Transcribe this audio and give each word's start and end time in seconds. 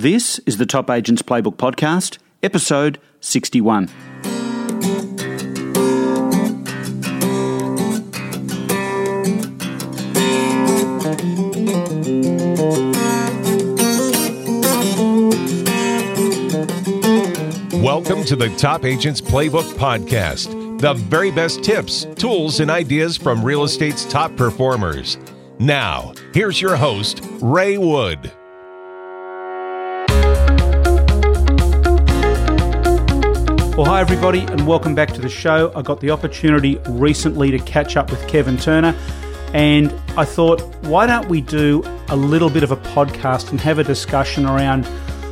This 0.00 0.38
is 0.46 0.56
the 0.56 0.64
Top 0.64 0.88
Agents 0.88 1.20
Playbook 1.20 1.56
Podcast, 1.56 2.16
episode 2.42 2.98
61. 3.20 3.90
Welcome 17.82 18.24
to 18.24 18.36
the 18.36 18.48
Top 18.56 18.86
Agents 18.86 19.20
Playbook 19.20 19.70
Podcast, 19.74 20.80
the 20.80 20.94
very 20.94 21.30
best 21.30 21.62
tips, 21.62 22.06
tools, 22.14 22.60
and 22.60 22.70
ideas 22.70 23.18
from 23.18 23.44
real 23.44 23.64
estate's 23.64 24.06
top 24.06 24.34
performers. 24.34 25.18
Now, 25.58 26.14
here's 26.32 26.58
your 26.58 26.76
host, 26.76 27.20
Ray 27.42 27.76
Wood. 27.76 28.32
Well, 33.80 33.88
hi, 33.88 34.02
everybody, 34.02 34.40
and 34.40 34.66
welcome 34.66 34.94
back 34.94 35.10
to 35.14 35.22
the 35.22 35.28
show. 35.30 35.72
I 35.74 35.80
got 35.80 36.00
the 36.00 36.10
opportunity 36.10 36.78
recently 36.86 37.50
to 37.50 37.58
catch 37.60 37.96
up 37.96 38.10
with 38.10 38.28
Kevin 38.28 38.58
Turner, 38.58 38.94
and 39.54 39.90
I 40.18 40.26
thought, 40.26 40.60
why 40.82 41.06
don't 41.06 41.26
we 41.30 41.40
do 41.40 41.82
a 42.10 42.14
little 42.14 42.50
bit 42.50 42.62
of 42.62 42.72
a 42.72 42.76
podcast 42.76 43.52
and 43.52 43.60
have 43.62 43.78
a 43.78 43.82
discussion 43.82 44.44
around 44.44 44.86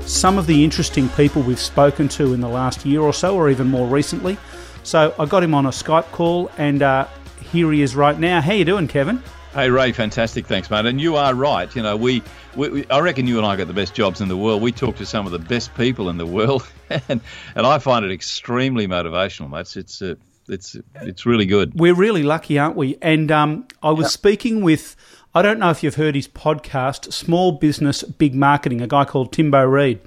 some 0.09 0.39
of 0.39 0.47
the 0.47 0.65
interesting 0.65 1.11
people 1.11 1.43
we've 1.43 1.61
spoken 1.61 2.09
to 2.09 2.33
in 2.33 2.41
the 2.41 2.49
last 2.49 2.87
year 2.87 3.03
or 3.03 3.13
so, 3.13 3.37
or 3.37 3.51
even 3.51 3.67
more 3.67 3.87
recently. 3.87 4.39
So 4.83 5.15
I 5.19 5.27
got 5.27 5.43
him 5.43 5.53
on 5.53 5.67
a 5.67 5.71
Skype 5.71 6.11
call, 6.13 6.51
and 6.57 6.81
uh, 6.81 7.07
here 7.53 7.71
he 7.71 7.83
is 7.83 7.95
right 7.95 8.19
now. 8.19 8.41
How 8.41 8.55
you 8.55 8.65
doing, 8.65 8.89
Kevin? 8.89 9.23
Hey 9.55 9.71
Ray, 9.71 9.93
fantastic, 9.93 10.47
thanks, 10.47 10.71
mate. 10.71 10.85
And 10.85 11.01
you 11.01 11.17
are 11.17 11.35
right. 11.35 11.75
You 11.75 11.83
know, 11.83 11.97
we, 11.97 12.23
we, 12.55 12.69
we, 12.69 12.87
I 12.91 13.01
reckon 13.01 13.27
you 13.27 13.39
and 13.39 13.47
I 13.47 13.57
got 13.57 13.67
the 13.67 13.73
best 13.73 13.95
jobs 13.95 14.21
in 14.21 14.29
the 14.29 14.37
world. 14.37 14.61
We 14.61 14.73
talk 14.73 14.97
to 14.97 15.07
some 15.07 15.25
of 15.25 15.33
the 15.33 15.39
best 15.39 15.75
people 15.75 16.11
in 16.11 16.19
the 16.19 16.27
world, 16.27 16.71
and 17.09 17.21
and 17.55 17.67
I 17.67 17.79
find 17.79 18.05
it 18.05 18.13
extremely 18.13 18.87
motivational, 18.87 19.51
mate. 19.51 19.61
It's 19.61 19.77
it's 19.77 20.03
uh, 20.03 20.15
it's 20.49 20.77
it's 20.97 21.25
really 21.25 21.47
good. 21.47 21.73
We're 21.75 21.95
really 21.95 22.23
lucky, 22.23 22.59
aren't 22.59 22.77
we? 22.77 22.99
And 23.01 23.33
um, 23.33 23.67
I 23.83 23.91
was 23.91 24.13
speaking 24.13 24.63
with. 24.63 24.97
I 25.35 25.43
don't 25.43 25.59
know 25.59 25.71
if 25.71 25.83
you've 25.83 25.97
heard 25.97 26.15
his 26.15 26.27
podcast, 26.27 27.13
Small 27.13 27.53
Business 27.53 28.03
Big 28.03 28.35
Marketing, 28.35 28.81
a 28.81 28.87
guy 28.87 29.05
called 29.05 29.31
Timbo 29.33 29.63
Reid, 29.63 30.01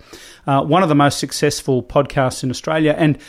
uh, 0.47 0.63
one 0.63 0.81
of 0.81 0.89
the 0.89 0.95
most 0.95 1.19
successful 1.19 1.83
podcasts 1.83 2.43
in 2.43 2.49
Australia. 2.49 2.95
And 2.97 3.19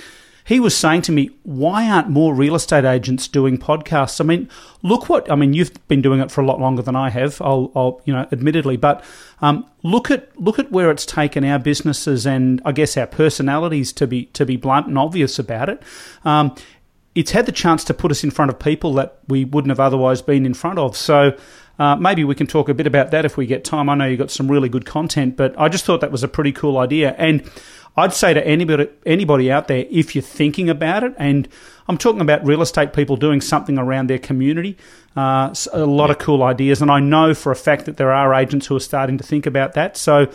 he 0.45 0.59
was 0.59 0.77
saying 0.77 1.03
to 1.03 1.12
me, 1.12 1.31
why 1.45 1.89
aren't 1.89 2.09
more 2.09 2.35
real 2.35 2.55
estate 2.55 2.85
agents 2.85 3.29
doing 3.29 3.59
podcasts? 3.59 4.21
I 4.21 4.25
mean, 4.25 4.49
look 4.83 5.09
what 5.09 5.31
I 5.31 5.37
mean. 5.37 5.53
You've 5.53 5.73
been 5.89 6.03
doing 6.03 6.21
it 6.21 6.31
for 6.31 6.41
a 6.41 6.47
lot 6.47 6.61
longer 6.61 6.83
than 6.83 6.97
I 6.97 7.11
have. 7.11 7.41
I'll, 7.41 7.71
I'll 7.77 8.01
you 8.05 8.12
know, 8.12 8.27
admittedly, 8.33 8.77
but 8.77 9.05
um, 9.41 9.67
look 9.83 10.11
at 10.11 10.39
look 10.41 10.59
at 10.59 10.71
where 10.73 10.91
it's 10.91 11.07
taken 11.07 11.45
our 11.45 11.59
businesses 11.59 12.27
and 12.27 12.61
I 12.65 12.73
guess 12.73 12.97
our 12.97 13.07
personalities 13.07 13.93
to 13.95 14.07
be 14.07 14.27
to 14.27 14.45
be 14.45 14.57
blunt 14.57 14.89
and 14.89 14.99
obvious 14.99 15.39
about 15.39 15.69
it. 15.69 15.83
Um, 16.25 16.55
it's 17.15 17.31
had 17.33 17.47
the 17.47 17.53
chance 17.53 17.84
to 17.84 17.95
put 17.95 18.11
us 18.11 18.25
in 18.25 18.31
front 18.31 18.51
of 18.51 18.59
people 18.59 18.95
that 18.95 19.19
we 19.29 19.45
wouldn't 19.45 19.71
have 19.71 19.81
otherwise 19.81 20.23
been 20.23 20.47
in 20.47 20.55
front 20.55 20.79
of. 20.79 20.97
So. 20.97 21.37
Uh, 21.78 21.97
maybe 21.97 22.25
we 22.25 22.34
can 22.34 22.47
talk 22.47 22.69
a 22.69 22.75
bit 22.75 22.87
about 22.87 23.11
that 23.11 23.25
if 23.25 23.37
we 23.37 23.47
get 23.47 23.65
time. 23.65 23.89
I 23.89 23.95
know 23.95 24.06
you 24.06 24.17
got 24.17 24.31
some 24.31 24.51
really 24.51 24.69
good 24.69 24.87
content, 24.87 25.37
but 25.37 25.59
I 25.59 25.69
just 25.69 25.84
thought 25.84 26.01
that 26.01 26.12
was 26.12 26.23
a 26.23 26.28
pretty 26.28 26.53
cool 26.53 26.78
idea. 26.78 27.15
And 27.19 27.48
I'd 27.97 28.12
say 28.12 28.33
to 28.33 28.47
anybody 28.47 28.89
anybody 29.05 29.51
out 29.51 29.69
there, 29.69 29.87
if 29.91 30.15
you're 30.15 30.23
thinking 30.23 30.70
about 30.70 31.03
it, 31.03 31.15
and 31.19 31.48
I'm 31.89 31.98
talking 31.98 32.20
about 32.20 32.45
real 32.45 32.62
estate 32.62 32.93
people 32.93 33.17
doing 33.17 33.41
something 33.41 33.78
around 33.78 34.09
their 34.09 34.19
community, 34.19 34.78
uh, 35.17 35.55
a 35.73 35.84
lot 35.84 36.11
of 36.11 36.19
cool 36.19 36.43
ideas, 36.43 36.81
and 36.81 36.91
I 36.91 37.00
know 37.00 37.34
for 37.34 37.53
a 37.53 37.56
fact 37.56 37.87
that 37.87 37.97
there 37.97 38.12
are 38.12 38.33
agents 38.34 38.67
who 38.67 38.77
are 38.77 38.81
starting 38.81 39.19
to 39.19 39.25
think 39.25 39.47
about 39.47 39.75
that. 39.75 39.97
So. 39.97 40.31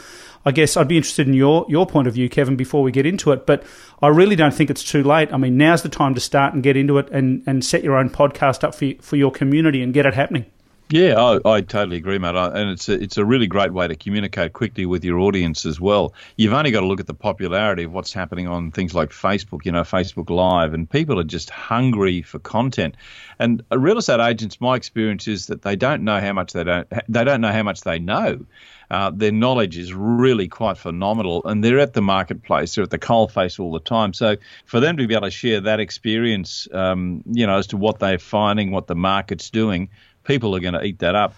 I 0.45 0.51
guess 0.51 0.77
I'd 0.77 0.87
be 0.87 0.95
interested 0.95 1.27
in 1.27 1.33
your, 1.33 1.65
your 1.67 1.85
point 1.85 2.07
of 2.07 2.13
view, 2.13 2.29
Kevin, 2.29 2.55
before 2.55 2.81
we 2.81 2.89
get 2.89 3.05
into 3.05 3.33
it. 3.33 3.45
But 3.45 3.65
I 4.01 4.07
really 4.07 4.37
don't 4.37 4.53
think 4.53 4.69
it's 4.69 4.81
too 4.81 5.03
late. 5.03 5.33
I 5.33 5.37
mean, 5.37 5.57
now's 5.57 5.81
the 5.81 5.89
time 5.89 6.15
to 6.15 6.21
start 6.21 6.53
and 6.53 6.63
get 6.63 6.77
into 6.77 6.99
it 6.99 7.09
and, 7.09 7.43
and 7.45 7.65
set 7.65 7.83
your 7.83 7.97
own 7.97 8.09
podcast 8.09 8.63
up 8.63 8.73
for, 8.73 8.93
for 9.01 9.17
your 9.17 9.29
community 9.29 9.81
and 9.81 9.93
get 9.93 10.05
it 10.05 10.13
happening. 10.13 10.45
Yeah, 10.89 11.15
I, 11.19 11.39
I, 11.55 11.61
totally 11.61 11.97
agree, 11.97 12.17
mate. 12.17 12.35
I, 12.35 12.47
and 12.47 12.69
it's 12.69 12.87
a, 12.87 12.93
it's 12.93 13.17
a 13.17 13.25
really 13.25 13.45
great 13.45 13.73
way 13.73 13.89
to 13.89 13.95
communicate 13.95 14.53
quickly 14.53 14.85
with 14.85 15.03
your 15.03 15.19
audience 15.19 15.65
as 15.65 15.81
well. 15.81 16.13
You've 16.37 16.53
only 16.53 16.71
got 16.71 16.79
to 16.79 16.85
look 16.85 17.01
at 17.01 17.07
the 17.07 17.13
popularity 17.13 17.83
of 17.83 17.91
what's 17.91 18.13
happening 18.13 18.47
on 18.47 18.71
things 18.71 18.95
like 18.95 19.09
Facebook, 19.09 19.65
you 19.65 19.71
know, 19.73 19.81
Facebook 19.81 20.29
Live, 20.29 20.73
and 20.73 20.89
people 20.89 21.19
are 21.19 21.25
just 21.25 21.49
hungry 21.49 22.21
for 22.21 22.39
content. 22.39 22.95
And 23.37 23.61
real 23.69 23.97
estate 23.97 24.21
agents, 24.21 24.61
my 24.61 24.77
experience 24.77 25.27
is 25.27 25.47
that 25.47 25.63
they 25.63 25.75
don't 25.75 26.05
know 26.05 26.21
how 26.21 26.31
much 26.31 26.53
they 26.53 26.63
don't 26.63 26.87
they 27.09 27.25
don't 27.25 27.41
know 27.41 27.51
how 27.51 27.63
much 27.63 27.81
they 27.81 27.99
know. 27.99 28.45
Uh, 28.89 29.11
their 29.13 29.33
knowledge 29.33 29.77
is 29.77 29.93
really 29.93 30.47
quite 30.47 30.77
phenomenal, 30.77 31.41
and 31.43 31.65
they're 31.65 31.79
at 31.79 31.95
the 31.95 32.01
marketplace, 32.01 32.75
they're 32.75 32.85
at 32.85 32.91
the 32.91 32.97
coalface 32.97 33.59
all 33.59 33.73
the 33.73 33.81
time. 33.81 34.13
So 34.13 34.37
for 34.63 34.79
them 34.79 34.95
to 34.95 35.05
be 35.05 35.13
able 35.13 35.27
to 35.27 35.31
share 35.31 35.59
that 35.59 35.81
experience, 35.81 36.69
um, 36.71 37.21
you 37.29 37.45
know, 37.45 37.57
as 37.57 37.67
to 37.67 37.77
what 37.77 37.99
they're 37.99 38.17
finding, 38.17 38.71
what 38.71 38.87
the 38.87 38.95
market's 38.95 39.49
doing 39.49 39.89
people 40.27 40.55
are 40.55 40.59
going 40.59 40.73
to 40.73 40.83
eat 40.83 40.99
that 40.99 41.15
up. 41.15 41.33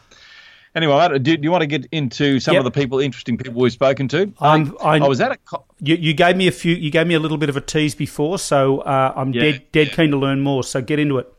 Anyway, 0.76 1.20
do, 1.20 1.36
do 1.36 1.42
you 1.42 1.52
want 1.52 1.62
to 1.62 1.68
get 1.68 1.88
into 1.92 2.40
some 2.40 2.54
yep. 2.54 2.62
of 2.62 2.66
the 2.66 2.80
people, 2.80 3.00
interesting 3.00 3.38
people 3.38 3.62
we've 3.62 3.72
spoken 3.72 4.08
to? 4.10 4.32
Um, 4.40 4.78
I, 4.82 4.98
I, 4.98 5.08
was 5.08 5.20
at 5.20 5.32
a. 5.32 5.38
Co- 5.38 5.66
you, 5.80 5.96
you, 5.96 6.14
gave 6.14 6.38
me 6.38 6.48
a 6.48 6.52
few. 6.52 6.76
You 6.76 6.92
gave 6.92 7.08
me 7.08 7.16
a 7.16 7.20
little 7.20 7.38
bit 7.38 7.50
of 7.50 7.58
a 7.58 7.62
tease 7.62 7.96
before, 7.96 8.38
so 8.38 8.80
uh, 8.82 9.14
I'm 9.16 9.34
yeah, 9.34 9.42
dead 9.42 9.72
dead 9.72 9.88
yeah. 9.88 9.96
keen 9.96 10.12
to 10.12 10.18
learn 10.18 10.42
more. 10.42 10.64
So 10.64 10.82
get 10.82 11.00
into 11.00 11.18
it. 11.18 11.34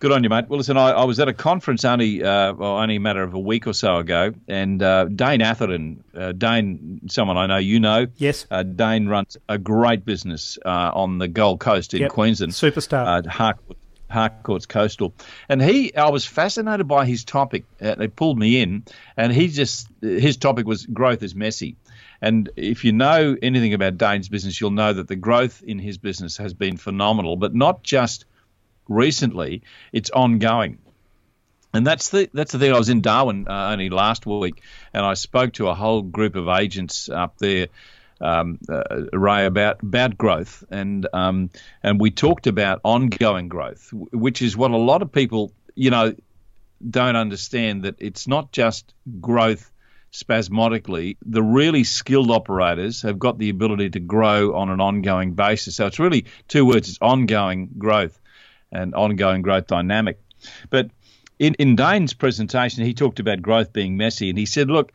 Good 0.00 0.12
on 0.12 0.22
you, 0.22 0.30
mate. 0.30 0.48
Well, 0.48 0.56
listen, 0.56 0.78
I, 0.78 0.92
I 0.92 1.04
was 1.04 1.20
at 1.20 1.28
a 1.28 1.34
conference 1.34 1.84
only 1.84 2.22
uh, 2.22 2.54
well, 2.54 2.78
only 2.78 2.96
a 2.96 3.00
matter 3.00 3.22
of 3.22 3.34
a 3.34 3.38
week 3.38 3.66
or 3.66 3.74
so 3.74 3.98
ago, 3.98 4.32
and 4.48 4.82
uh, 4.82 5.04
Dane 5.04 5.42
Atherton, 5.42 6.02
uh, 6.14 6.32
Dane, 6.32 7.02
someone 7.08 7.36
I 7.36 7.46
know 7.46 7.58
you 7.58 7.78
know. 7.80 8.06
Yes. 8.16 8.46
Uh, 8.50 8.62
Dane 8.62 9.08
runs 9.08 9.36
a 9.50 9.58
great 9.58 10.06
business 10.06 10.56
uh, 10.64 10.90
on 10.94 11.18
the 11.18 11.28
Gold 11.28 11.60
Coast 11.60 11.92
in 11.92 12.00
yep. 12.00 12.12
Queensland. 12.12 12.52
Superstar. 12.52 13.26
Uh, 13.26 13.28
Harcourt, 13.28 13.76
Harcourts 14.10 14.66
Coastal, 14.66 15.14
and 15.48 15.62
he, 15.62 15.94
I 15.94 16.10
was 16.10 16.26
fascinated 16.26 16.88
by 16.88 17.06
his 17.06 17.24
topic. 17.24 17.64
Uh, 17.80 17.94
they 17.94 18.08
pulled 18.08 18.38
me 18.38 18.60
in, 18.60 18.84
and 19.16 19.32
he 19.32 19.48
just 19.48 19.88
his 20.00 20.36
topic 20.36 20.66
was 20.66 20.86
growth 20.86 21.22
is 21.22 21.34
messy. 21.34 21.76
And 22.22 22.50
if 22.56 22.84
you 22.84 22.92
know 22.92 23.36
anything 23.40 23.72
about 23.72 23.96
Dane's 23.96 24.28
business, 24.28 24.60
you'll 24.60 24.72
know 24.72 24.92
that 24.92 25.08
the 25.08 25.16
growth 25.16 25.62
in 25.62 25.78
his 25.78 25.96
business 25.96 26.36
has 26.36 26.52
been 26.52 26.76
phenomenal, 26.76 27.36
but 27.36 27.54
not 27.54 27.82
just 27.82 28.26
recently; 28.88 29.62
it's 29.92 30.10
ongoing. 30.10 30.78
And 31.72 31.86
that's 31.86 32.10
the 32.10 32.28
that's 32.34 32.52
the 32.52 32.58
thing. 32.58 32.72
I 32.72 32.78
was 32.78 32.88
in 32.88 33.00
Darwin 33.00 33.46
uh, 33.48 33.70
only 33.70 33.90
last 33.90 34.26
week, 34.26 34.62
and 34.92 35.06
I 35.06 35.14
spoke 35.14 35.54
to 35.54 35.68
a 35.68 35.74
whole 35.74 36.02
group 36.02 36.34
of 36.34 36.48
agents 36.48 37.08
up 37.08 37.38
there 37.38 37.68
um, 38.20 38.58
uh, 38.68 38.82
Ray 39.12 39.46
about 39.46 39.82
about 39.82 40.16
growth, 40.16 40.64
and 40.70 41.06
um, 41.12 41.50
and 41.82 42.00
we 42.00 42.10
talked 42.10 42.46
about 42.46 42.80
ongoing 42.84 43.48
growth, 43.48 43.92
which 43.92 44.42
is 44.42 44.56
what 44.56 44.70
a 44.70 44.76
lot 44.76 45.02
of 45.02 45.12
people, 45.12 45.52
you 45.74 45.90
know, 45.90 46.14
don't 46.88 47.16
understand 47.16 47.84
that 47.84 47.96
it's 47.98 48.28
not 48.28 48.52
just 48.52 48.92
growth 49.20 49.70
spasmodically. 50.10 51.16
The 51.24 51.42
really 51.42 51.84
skilled 51.84 52.30
operators 52.30 53.02
have 53.02 53.18
got 53.18 53.38
the 53.38 53.50
ability 53.50 53.90
to 53.90 54.00
grow 54.00 54.54
on 54.54 54.70
an 54.70 54.80
ongoing 54.80 55.34
basis. 55.34 55.76
So 55.76 55.86
it's 55.86 55.98
really 55.98 56.26
two 56.48 56.66
words: 56.66 56.88
it's 56.88 56.98
ongoing 57.00 57.70
growth 57.78 58.18
and 58.72 58.94
ongoing 58.94 59.42
growth 59.42 59.66
dynamic. 59.66 60.20
But 60.68 60.90
in, 61.38 61.54
in 61.54 61.74
Dane's 61.74 62.12
presentation, 62.12 62.84
he 62.84 62.94
talked 62.94 63.18
about 63.18 63.42
growth 63.42 63.72
being 63.72 63.96
messy, 63.96 64.28
and 64.28 64.38
he 64.38 64.46
said, 64.46 64.68
look 64.68 64.92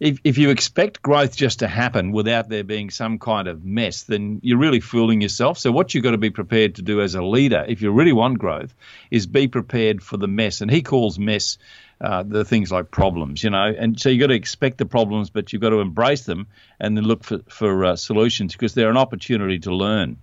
if, 0.00 0.18
if 0.24 0.38
you 0.38 0.50
expect 0.50 1.02
growth 1.02 1.36
just 1.36 1.60
to 1.60 1.68
happen 1.68 2.12
without 2.12 2.48
there 2.48 2.64
being 2.64 2.90
some 2.90 3.18
kind 3.18 3.48
of 3.48 3.64
mess, 3.64 4.04
then 4.04 4.40
you're 4.42 4.58
really 4.58 4.80
fooling 4.80 5.20
yourself. 5.20 5.58
So, 5.58 5.72
what 5.72 5.94
you've 5.94 6.04
got 6.04 6.12
to 6.12 6.18
be 6.18 6.30
prepared 6.30 6.76
to 6.76 6.82
do 6.82 7.00
as 7.00 7.14
a 7.14 7.22
leader, 7.22 7.64
if 7.68 7.82
you 7.82 7.90
really 7.90 8.12
want 8.12 8.38
growth, 8.38 8.74
is 9.10 9.26
be 9.26 9.48
prepared 9.48 10.02
for 10.02 10.16
the 10.16 10.28
mess. 10.28 10.60
And 10.60 10.70
he 10.70 10.82
calls 10.82 11.18
mess 11.18 11.58
uh, 12.00 12.22
the 12.22 12.44
things 12.44 12.70
like 12.70 12.90
problems, 12.90 13.42
you 13.42 13.50
know. 13.50 13.74
And 13.76 13.98
so 13.98 14.08
you've 14.08 14.20
got 14.20 14.28
to 14.28 14.34
expect 14.34 14.78
the 14.78 14.86
problems, 14.86 15.30
but 15.30 15.52
you've 15.52 15.62
got 15.62 15.70
to 15.70 15.80
embrace 15.80 16.24
them 16.24 16.46
and 16.80 16.96
then 16.96 17.04
look 17.04 17.24
for, 17.24 17.38
for 17.48 17.84
uh, 17.84 17.96
solutions 17.96 18.52
because 18.52 18.74
they're 18.74 18.90
an 18.90 18.96
opportunity 18.96 19.58
to 19.60 19.74
learn. 19.74 20.16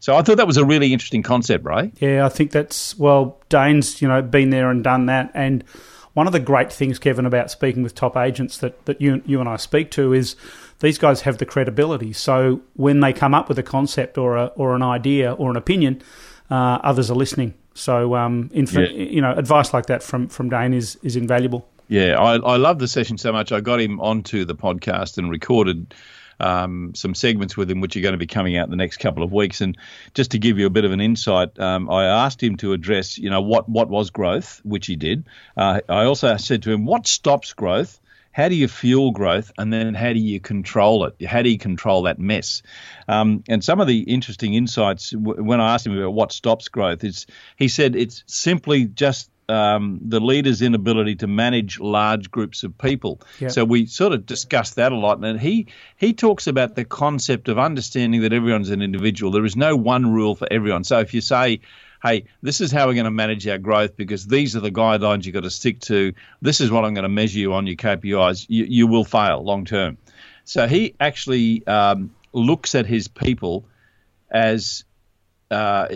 So 0.00 0.14
I 0.14 0.22
thought 0.22 0.36
that 0.36 0.46
was 0.46 0.58
a 0.58 0.66
really 0.66 0.92
interesting 0.92 1.22
concept, 1.22 1.64
right? 1.64 1.90
Yeah, 1.98 2.26
I 2.26 2.28
think 2.28 2.50
that's 2.50 2.98
well, 2.98 3.40
Dane's 3.48 4.02
you 4.02 4.08
know 4.08 4.20
been 4.20 4.50
there 4.50 4.70
and 4.70 4.84
done 4.84 5.06
that, 5.06 5.30
and 5.32 5.64
one 6.14 6.26
of 6.26 6.32
the 6.32 6.40
great 6.40 6.72
things, 6.72 6.98
Kevin, 6.98 7.26
about 7.26 7.50
speaking 7.50 7.82
with 7.82 7.94
top 7.94 8.16
agents 8.16 8.58
that, 8.58 8.84
that 8.86 9.00
you, 9.00 9.22
you 9.26 9.40
and 9.40 9.48
I 9.48 9.56
speak 9.56 9.90
to 9.92 10.12
is 10.12 10.36
these 10.80 10.96
guys 10.98 11.22
have 11.22 11.38
the 11.38 11.46
credibility. 11.46 12.12
So 12.12 12.62
when 12.74 13.00
they 13.00 13.12
come 13.12 13.34
up 13.34 13.48
with 13.48 13.58
a 13.58 13.62
concept 13.62 14.16
or, 14.16 14.36
a, 14.36 14.46
or 14.56 14.74
an 14.74 14.82
idea 14.82 15.32
or 15.32 15.50
an 15.50 15.56
opinion, 15.56 16.02
uh, 16.50 16.78
others 16.82 17.10
are 17.10 17.16
listening. 17.16 17.54
So, 17.74 18.14
um, 18.14 18.50
inf- 18.52 18.72
yeah. 18.72 18.88
you 18.88 19.20
know, 19.20 19.32
advice 19.32 19.74
like 19.74 19.86
that 19.86 20.02
from, 20.02 20.28
from 20.28 20.48
Dane 20.48 20.72
is, 20.72 20.96
is 21.02 21.16
invaluable. 21.16 21.68
Yeah, 21.88 22.18
I, 22.18 22.36
I 22.36 22.56
love 22.56 22.78
the 22.78 22.88
session 22.88 23.18
so 23.18 23.32
much. 23.32 23.52
I 23.52 23.60
got 23.60 23.80
him 23.80 24.00
onto 24.00 24.44
the 24.44 24.54
podcast 24.54 25.18
and 25.18 25.30
recorded 25.30 25.94
um, 26.40 26.92
some 26.94 27.14
segments 27.14 27.56
with 27.56 27.70
him, 27.70 27.80
which 27.80 27.96
are 27.96 28.00
going 28.00 28.12
to 28.12 28.18
be 28.18 28.26
coming 28.26 28.56
out 28.56 28.64
in 28.64 28.70
the 28.70 28.76
next 28.76 28.98
couple 28.98 29.22
of 29.22 29.32
weeks. 29.32 29.60
And 29.60 29.76
just 30.14 30.32
to 30.32 30.38
give 30.38 30.58
you 30.58 30.66
a 30.66 30.70
bit 30.70 30.84
of 30.84 30.92
an 30.92 31.00
insight, 31.00 31.58
um, 31.58 31.88
I 31.90 32.04
asked 32.04 32.42
him 32.42 32.56
to 32.58 32.72
address, 32.72 33.18
you 33.18 33.30
know, 33.30 33.40
what 33.42 33.68
what 33.68 33.88
was 33.88 34.10
growth, 34.10 34.60
which 34.64 34.86
he 34.86 34.96
did. 34.96 35.24
Uh, 35.56 35.80
I 35.88 36.04
also 36.04 36.36
said 36.36 36.62
to 36.62 36.72
him, 36.72 36.86
what 36.86 37.06
stops 37.06 37.52
growth. 37.52 38.00
how 38.34 38.48
do 38.48 38.56
you 38.56 38.66
fuel 38.66 39.12
growth, 39.12 39.52
and 39.58 39.72
then 39.72 39.94
how 39.94 40.12
do 40.12 40.18
you 40.18 40.40
control 40.40 41.04
it? 41.04 41.24
How 41.24 41.42
do 41.42 41.48
you 41.48 41.58
control 41.58 42.02
that 42.02 42.18
mess? 42.18 42.62
Um, 43.06 43.44
and 43.48 43.62
some 43.62 43.80
of 43.80 43.86
the 43.86 44.00
interesting 44.00 44.54
insights 44.54 45.14
when 45.14 45.60
I 45.60 45.74
asked 45.74 45.86
him 45.86 45.96
about 45.96 46.14
what 46.14 46.32
stops 46.32 46.68
growth 46.68 47.04
is 47.04 47.26
he 47.56 47.68
said 47.68 47.94
it's 47.94 48.24
simply 48.26 48.86
just 48.86 49.30
um, 49.48 50.00
the 50.02 50.20
leader's 50.20 50.62
inability 50.62 51.16
to 51.16 51.26
manage 51.26 51.78
large 51.78 52.30
groups 52.30 52.62
of 52.62 52.76
people. 52.78 53.20
Yep. 53.40 53.50
So 53.50 53.64
we 53.64 53.86
sort 53.86 54.12
of 54.12 54.26
discussed 54.26 54.76
that 54.76 54.92
a 54.92 54.96
lot, 54.96 55.22
and 55.22 55.40
he 55.40 55.66
he 55.96 56.12
talks 56.12 56.46
about 56.46 56.74
the 56.74 56.84
concept 56.84 57.48
of 57.48 57.58
understanding 57.58 58.22
that 58.22 58.32
everyone's 58.32 58.70
an 58.70 58.82
individual. 58.82 59.32
There 59.32 59.44
is 59.44 59.56
no 59.56 59.76
one 59.76 60.12
rule 60.12 60.34
for 60.34 60.48
everyone. 60.50 60.84
So 60.84 61.00
if 61.00 61.14
you 61.14 61.20
say, 61.20 61.60
"Hey, 62.02 62.24
this 62.42 62.60
is 62.60 62.72
how 62.72 62.86
we're 62.86 62.94
going 62.94 63.04
to 63.04 63.10
manage 63.10 63.46
our 63.46 63.58
growth 63.58 63.96
because 63.96 64.26
these 64.26 64.56
are 64.56 64.60
the 64.60 64.70
guidelines 64.70 65.24
you've 65.24 65.34
got 65.34 65.44
to 65.44 65.50
stick 65.50 65.80
to. 65.80 66.12
This 66.40 66.60
is 66.60 66.70
what 66.70 66.84
I'm 66.84 66.94
going 66.94 67.04
to 67.04 67.08
measure 67.08 67.38
you 67.38 67.54
on 67.54 67.66
your 67.66 67.76
KPIs," 67.76 68.46
you, 68.48 68.64
you 68.64 68.86
will 68.86 69.04
fail 69.04 69.42
long 69.42 69.64
term. 69.64 69.98
So 70.44 70.66
he 70.66 70.94
actually 71.00 71.66
um, 71.66 72.14
looks 72.32 72.74
at 72.74 72.86
his 72.86 73.08
people 73.08 73.66
as 74.30 74.84
uh, 75.54 75.88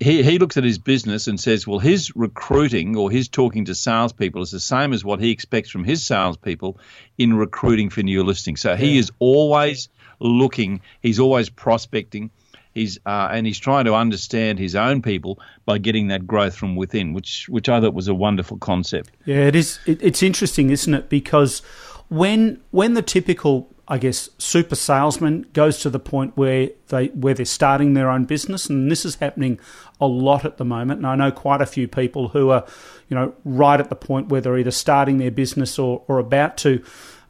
he, 0.00 0.22
he 0.22 0.38
looks 0.38 0.56
at 0.56 0.64
his 0.64 0.78
business 0.78 1.26
and 1.26 1.38
says, 1.38 1.66
well, 1.66 1.78
his 1.78 2.16
recruiting 2.16 2.96
or 2.96 3.10
his 3.10 3.28
talking 3.28 3.66
to 3.66 3.74
salespeople 3.74 4.40
is 4.40 4.50
the 4.50 4.60
same 4.60 4.92
as 4.92 5.04
what 5.04 5.20
he 5.20 5.30
expects 5.30 5.70
from 5.70 5.84
his 5.84 6.04
salespeople 6.04 6.78
in 7.18 7.34
recruiting 7.34 7.90
for 7.90 8.02
new 8.02 8.24
listings. 8.24 8.60
So 8.62 8.70
yeah. 8.70 8.76
he 8.76 8.98
is 8.98 9.12
always 9.18 9.90
looking, 10.18 10.80
he's 11.02 11.20
always 11.20 11.50
prospecting. 11.50 12.30
He's 12.74 12.98
uh, 13.04 13.28
and 13.30 13.46
he's 13.46 13.58
trying 13.58 13.84
to 13.84 13.94
understand 13.94 14.58
his 14.58 14.74
own 14.74 15.02
people 15.02 15.38
by 15.66 15.76
getting 15.76 16.08
that 16.08 16.26
growth 16.26 16.56
from 16.56 16.74
within, 16.74 17.12
which 17.12 17.46
which 17.50 17.68
I 17.68 17.82
thought 17.82 17.92
was 17.92 18.08
a 18.08 18.14
wonderful 18.14 18.56
concept. 18.56 19.10
Yeah, 19.26 19.46
it 19.46 19.54
is. 19.54 19.78
It, 19.84 20.02
it's 20.02 20.22
interesting, 20.22 20.70
isn't 20.70 20.94
it? 20.94 21.10
Because 21.10 21.60
when 22.08 22.62
when 22.70 22.94
the 22.94 23.02
typical 23.02 23.68
I 23.92 23.98
guess, 23.98 24.30
super 24.38 24.74
salesman 24.74 25.44
goes 25.52 25.80
to 25.80 25.90
the 25.90 25.98
point 25.98 26.34
where 26.34 26.70
they 26.88 27.08
where 27.08 27.34
they're 27.34 27.44
starting 27.44 27.92
their 27.92 28.08
own 28.08 28.24
business, 28.24 28.70
and 28.70 28.90
this 28.90 29.04
is 29.04 29.16
happening 29.16 29.60
a 30.00 30.06
lot 30.06 30.46
at 30.46 30.56
the 30.56 30.64
moment. 30.64 31.00
And 31.00 31.06
I 31.06 31.14
know 31.14 31.30
quite 31.30 31.60
a 31.60 31.66
few 31.66 31.86
people 31.86 32.28
who 32.28 32.48
are, 32.48 32.64
you 33.10 33.14
know, 33.14 33.34
right 33.44 33.78
at 33.78 33.90
the 33.90 33.94
point 33.94 34.30
where 34.30 34.40
they're 34.40 34.56
either 34.56 34.70
starting 34.70 35.18
their 35.18 35.30
business 35.30 35.78
or, 35.78 36.04
or 36.08 36.18
about 36.18 36.56
to. 36.58 36.82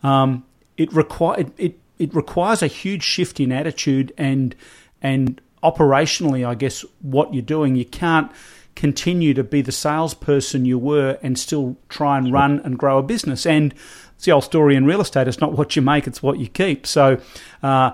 Um, 0.05 0.45
it 0.77 0.93
require 0.93 1.41
it, 1.41 1.53
it 1.59 1.81
it 1.99 2.15
requires 2.15 2.63
a 2.63 2.69
huge 2.69 3.03
shift 3.03 3.41
in 3.41 3.51
attitude 3.51 4.15
and 4.17 4.55
and 5.01 5.41
operationally, 5.65 6.47
I 6.47 6.55
guess, 6.55 6.85
what 7.01 7.35
you're 7.35 7.43
doing. 7.43 7.75
You 7.75 7.87
can't 7.87 8.31
continue 8.77 9.35
to 9.35 9.43
be 9.43 9.63
the 9.63 9.73
salesperson 9.73 10.65
you 10.65 10.79
were 10.79 11.19
and 11.23 11.37
still 11.37 11.77
try 11.89 12.19
and 12.19 12.33
run 12.33 12.61
and 12.61 12.79
grow 12.79 12.99
a 12.99 13.03
business. 13.03 13.47
And 13.47 13.75
it's 14.23 14.27
the 14.27 14.31
old 14.31 14.45
story 14.45 14.77
in 14.77 14.87
real 14.87 15.01
estate. 15.01 15.27
It's 15.27 15.41
not 15.41 15.55
what 15.55 15.75
you 15.75 15.83
make, 15.83 16.07
it's 16.07 16.23
what 16.23 16.39
you 16.39 16.47
keep. 16.47 16.87
So, 16.87 17.21
uh, 17.61 17.91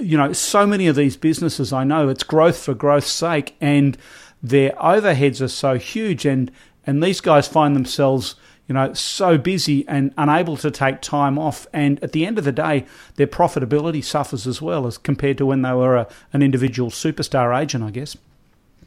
you 0.00 0.18
know, 0.18 0.32
so 0.32 0.66
many 0.66 0.88
of 0.88 0.96
these 0.96 1.16
businesses 1.16 1.72
I 1.72 1.84
know, 1.84 2.08
it's 2.08 2.24
growth 2.24 2.58
for 2.58 2.74
growth's 2.74 3.12
sake, 3.12 3.54
and 3.60 3.96
their 4.42 4.70
overheads 4.70 5.40
are 5.40 5.46
so 5.46 5.78
huge, 5.78 6.26
and 6.26 6.50
and 6.84 7.00
these 7.00 7.20
guys 7.20 7.46
find 7.46 7.76
themselves, 7.76 8.34
you 8.66 8.74
know, 8.74 8.92
so 8.92 9.38
busy 9.38 9.86
and 9.86 10.12
unable 10.18 10.56
to 10.56 10.70
take 10.72 11.00
time 11.00 11.38
off, 11.38 11.68
and 11.72 12.02
at 12.02 12.10
the 12.10 12.26
end 12.26 12.38
of 12.38 12.44
the 12.44 12.50
day, 12.50 12.84
their 13.14 13.28
profitability 13.28 14.02
suffers 14.02 14.48
as 14.48 14.60
well 14.60 14.88
as 14.88 14.98
compared 14.98 15.38
to 15.38 15.46
when 15.46 15.62
they 15.62 15.72
were 15.74 15.96
a, 15.96 16.08
an 16.32 16.42
individual 16.42 16.90
superstar 16.90 17.56
agent, 17.56 17.84
I 17.84 17.90
guess. 17.92 18.16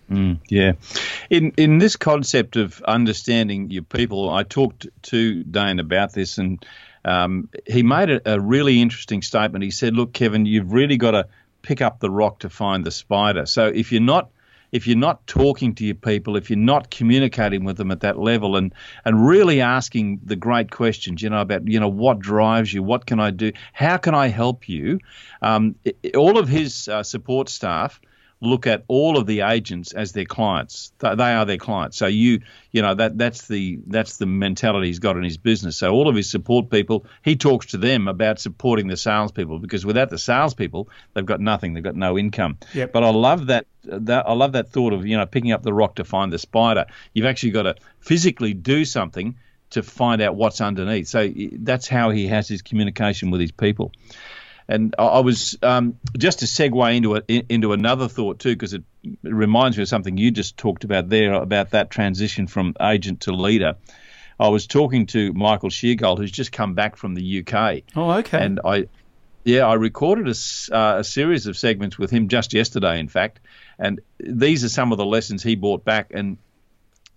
Mm, 0.09 0.39
yeah, 0.49 0.73
in 1.29 1.51
in 1.57 1.79
this 1.79 1.95
concept 1.95 2.57
of 2.57 2.81
understanding 2.83 3.71
your 3.71 3.83
people, 3.83 4.29
I 4.29 4.43
talked 4.43 4.87
to 5.03 5.43
Dane 5.43 5.79
about 5.79 6.13
this, 6.13 6.37
and 6.37 6.63
um, 7.03 7.49
he 7.65 7.81
made 7.81 8.11
a, 8.11 8.33
a, 8.33 8.39
really 8.39 8.81
interesting 8.81 9.23
statement. 9.23 9.63
He 9.63 9.71
said, 9.71 9.95
"Look, 9.95 10.13
Kevin, 10.13 10.45
you've 10.45 10.71
really 10.71 10.97
got 10.97 11.11
to 11.11 11.27
pick 11.65 11.81
up 11.81 11.99
the 11.99 12.11
rock 12.11 12.39
to 12.39 12.49
find 12.49 12.85
the 12.85 12.91
spider. 12.91 13.45
So 13.47 13.65
if 13.67 13.91
you're 13.91 14.01
not 14.01 14.29
if 14.71 14.87
you're 14.87 14.97
not 14.97 15.25
talking 15.25 15.73
to 15.75 15.85
your 15.85 15.95
people, 15.95 16.35
if 16.35 16.49
you're 16.49 16.57
not 16.57 16.91
communicating 16.91 17.63
with 17.63 17.77
them 17.77 17.91
at 17.91 18.01
that 18.01 18.19
level, 18.19 18.55
and 18.55 18.73
and 19.05 19.25
really 19.25 19.61
asking 19.61 20.21
the 20.23 20.35
great 20.35 20.69
questions, 20.69 21.21
you 21.21 21.29
know, 21.29 21.41
about 21.41 21.67
you 21.67 21.79
know 21.79 21.87
what 21.87 22.19
drives 22.19 22.73
you, 22.73 22.83
what 22.83 23.05
can 23.05 23.19
I 23.19 23.31
do, 23.31 23.51
how 23.73 23.97
can 23.97 24.13
I 24.13 24.27
help 24.27 24.69
you, 24.69 24.99
um, 25.41 25.75
it, 25.83 26.15
all 26.15 26.37
of 26.37 26.47
his 26.47 26.87
uh, 26.87 27.03
support 27.03 27.49
staff." 27.49 27.99
Look 28.45 28.67
at 28.67 28.83
all 28.87 29.17
of 29.17 29.25
the 29.25 29.41
agents 29.41 29.91
as 29.93 30.11
their 30.11 30.25
clients. 30.25 30.91
They 30.99 31.07
are 31.07 31.45
their 31.45 31.57
clients. 31.57 31.97
So 31.97 32.07
you, 32.07 32.41
you 32.71 32.81
know, 32.81 32.93
that 32.95 33.17
that's 33.17 33.47
the 33.47 33.79
that's 33.87 34.17
the 34.17 34.25
mentality 34.25 34.87
he's 34.87 34.99
got 34.99 35.17
in 35.17 35.23
his 35.23 35.37
business. 35.37 35.77
So 35.77 35.91
all 35.91 36.07
of 36.07 36.15
his 36.15 36.29
support 36.29 36.69
people, 36.69 37.05
he 37.23 37.35
talks 37.35 37.67
to 37.67 37.77
them 37.77 38.07
about 38.07 38.39
supporting 38.39 38.87
the 38.87 38.97
salespeople 38.97 39.59
because 39.59 39.85
without 39.85 40.09
the 40.09 40.17
salespeople, 40.17 40.89
they've 41.13 41.25
got 41.25 41.41
nothing. 41.41 41.73
They've 41.73 41.83
got 41.83 41.95
no 41.95 42.17
income. 42.17 42.57
Yep. 42.73 42.91
But 42.93 43.03
I 43.03 43.09
love 43.09 43.47
that. 43.47 43.67
That 43.83 44.27
I 44.27 44.33
love 44.33 44.53
that 44.53 44.69
thought 44.69 44.93
of 44.93 45.05
you 45.05 45.15
know 45.15 45.27
picking 45.27 45.51
up 45.51 45.61
the 45.61 45.73
rock 45.73 45.95
to 45.95 46.03
find 46.03 46.33
the 46.33 46.39
spider. 46.39 46.85
You've 47.13 47.27
actually 47.27 47.51
got 47.51 47.63
to 47.63 47.75
physically 47.99 48.53
do 48.53 48.83
something 48.83 49.35
to 49.71 49.83
find 49.83 50.21
out 50.21 50.35
what's 50.35 50.61
underneath. 50.61 51.07
So 51.07 51.31
that's 51.53 51.87
how 51.87 52.09
he 52.09 52.27
has 52.27 52.47
his 52.47 52.61
communication 52.61 53.29
with 53.29 53.41
his 53.41 53.51
people. 53.51 53.91
And 54.67 54.95
I 54.97 55.19
was 55.19 55.57
um, 55.61 55.99
just 56.17 56.39
to 56.39 56.45
segue 56.45 56.95
into 56.95 57.15
it 57.15 57.45
into 57.49 57.71
another 57.73 58.07
thought 58.07 58.39
too, 58.39 58.55
because 58.55 58.73
it, 58.73 58.83
it, 59.03 59.17
reminds 59.23 59.77
me 59.77 59.83
of 59.83 59.89
something 59.89 60.17
you 60.17 60.31
just 60.31 60.57
talked 60.57 60.83
about 60.83 61.07
there 61.07 61.33
about 61.33 61.71
that 61.71 61.91
transition 61.91 62.47
from 62.47 62.75
agent 62.81 63.21
to 63.21 63.31
leader. 63.31 63.75
I 64.39 64.49
was 64.49 64.67
talking 64.67 65.05
to 65.07 65.33
Michael 65.33 65.69
Sheargold, 65.69 66.17
who's 66.17 66.31
just 66.31 66.51
come 66.51 66.73
back 66.73 66.97
from 66.97 67.13
the 67.13 67.39
UK. 67.39 67.83
Oh, 67.95 68.11
okay. 68.13 68.43
And 68.43 68.59
I, 68.65 68.87
yeah, 69.43 69.65
I 69.65 69.75
recorded 69.75 70.27
a, 70.27 70.75
uh, 70.75 70.99
a 70.99 71.03
series 71.03 71.47
of 71.47 71.55
segments 71.55 71.97
with 71.97 72.09
him 72.09 72.27
just 72.27 72.53
yesterday, 72.53 72.99
in 72.99 73.07
fact. 73.07 73.39
And 73.77 74.01
these 74.19 74.63
are 74.63 74.69
some 74.69 74.91
of 74.91 74.97
the 74.97 75.05
lessons 75.05 75.43
he 75.43 75.55
brought 75.55 75.85
back. 75.85 76.11
And 76.13 76.37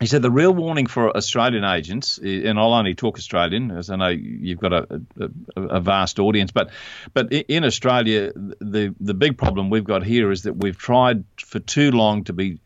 he 0.00 0.06
said 0.06 0.22
the 0.22 0.30
real 0.30 0.52
warning 0.52 0.86
for 0.86 1.16
Australian 1.16 1.64
agents, 1.64 2.18
and 2.18 2.58
I'll 2.58 2.72
only 2.72 2.94
talk 2.94 3.18
Australian, 3.18 3.72
as 3.72 3.90
I 3.90 3.96
know 3.96 4.08
you've 4.08 4.60
got 4.60 4.72
a, 4.72 5.02
a, 5.56 5.60
a, 5.60 5.80
vast 5.80 6.20
audience, 6.20 6.52
but 6.52 6.70
but 7.12 7.32
in 7.32 7.64
Australia, 7.64 8.32
the 8.34 8.94
the 9.00 9.14
big 9.14 9.38
problem 9.38 9.70
we've 9.70 9.84
got 9.84 10.04
here 10.04 10.30
is 10.30 10.42
that 10.42 10.56
we've 10.56 10.78
tried 10.78 11.24
for 11.36 11.58
too 11.58 11.90
long 11.90 12.24
to 12.24 12.32
be 12.32 12.60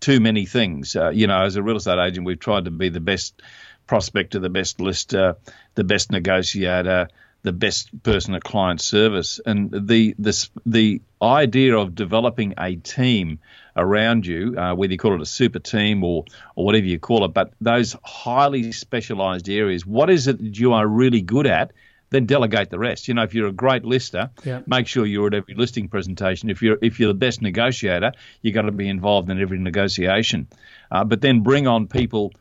too 0.00 0.20
many 0.20 0.44
things. 0.44 0.96
Uh, 0.96 1.10
you 1.10 1.26
know, 1.26 1.42
as 1.42 1.56
a 1.56 1.62
real 1.62 1.76
estate 1.76 1.98
agent, 1.98 2.26
we've 2.26 2.38
tried 2.38 2.66
to 2.66 2.70
be 2.70 2.90
the 2.90 3.00
best 3.00 3.40
prospector, 3.86 4.38
the 4.38 4.50
best 4.50 4.80
lister, 4.80 5.36
the 5.74 5.84
best 5.84 6.10
negotiator, 6.10 7.08
the 7.44 7.52
best 7.52 8.02
person 8.02 8.34
at 8.34 8.42
client 8.42 8.80
service, 8.80 9.38
and 9.44 9.70
the 9.70 10.14
this 10.18 10.50
the 10.66 11.00
idea 11.22 11.76
of 11.76 11.94
developing 11.94 12.54
a 12.58 12.76
team 12.76 13.38
around 13.76 14.26
you, 14.26 14.58
uh, 14.58 14.74
whether 14.74 14.92
you 14.92 14.98
call 14.98 15.14
it 15.14 15.20
a 15.20 15.26
super 15.26 15.58
team 15.58 16.02
or 16.02 16.24
or 16.56 16.64
whatever 16.64 16.86
you 16.86 16.98
call 16.98 17.24
it, 17.24 17.34
but 17.34 17.52
those 17.60 17.94
highly 18.02 18.72
specialised 18.72 19.48
areas. 19.48 19.86
What 19.86 20.08
is 20.10 20.26
it 20.26 20.38
that 20.38 20.58
you 20.58 20.72
are 20.72 20.86
really 20.86 21.20
good 21.20 21.46
at? 21.46 21.72
Then 22.10 22.26
delegate 22.26 22.70
the 22.70 22.78
rest. 22.78 23.08
You 23.08 23.14
know, 23.14 23.24
if 23.24 23.34
you're 23.34 23.48
a 23.48 23.52
great 23.52 23.84
lister, 23.84 24.30
yeah. 24.44 24.60
make 24.66 24.86
sure 24.86 25.04
you're 25.04 25.26
at 25.26 25.34
every 25.34 25.54
listing 25.54 25.88
presentation. 25.88 26.48
If 26.48 26.62
you're 26.62 26.78
if 26.80 26.98
you're 26.98 27.12
the 27.12 27.18
best 27.18 27.42
negotiator, 27.42 28.12
you've 28.40 28.54
got 28.54 28.62
to 28.62 28.72
be 28.72 28.88
involved 28.88 29.28
in 29.30 29.40
every 29.40 29.58
negotiation. 29.58 30.48
Uh, 30.90 31.04
but 31.04 31.20
then 31.20 31.40
bring 31.40 31.66
on 31.66 31.88
people 31.88 32.32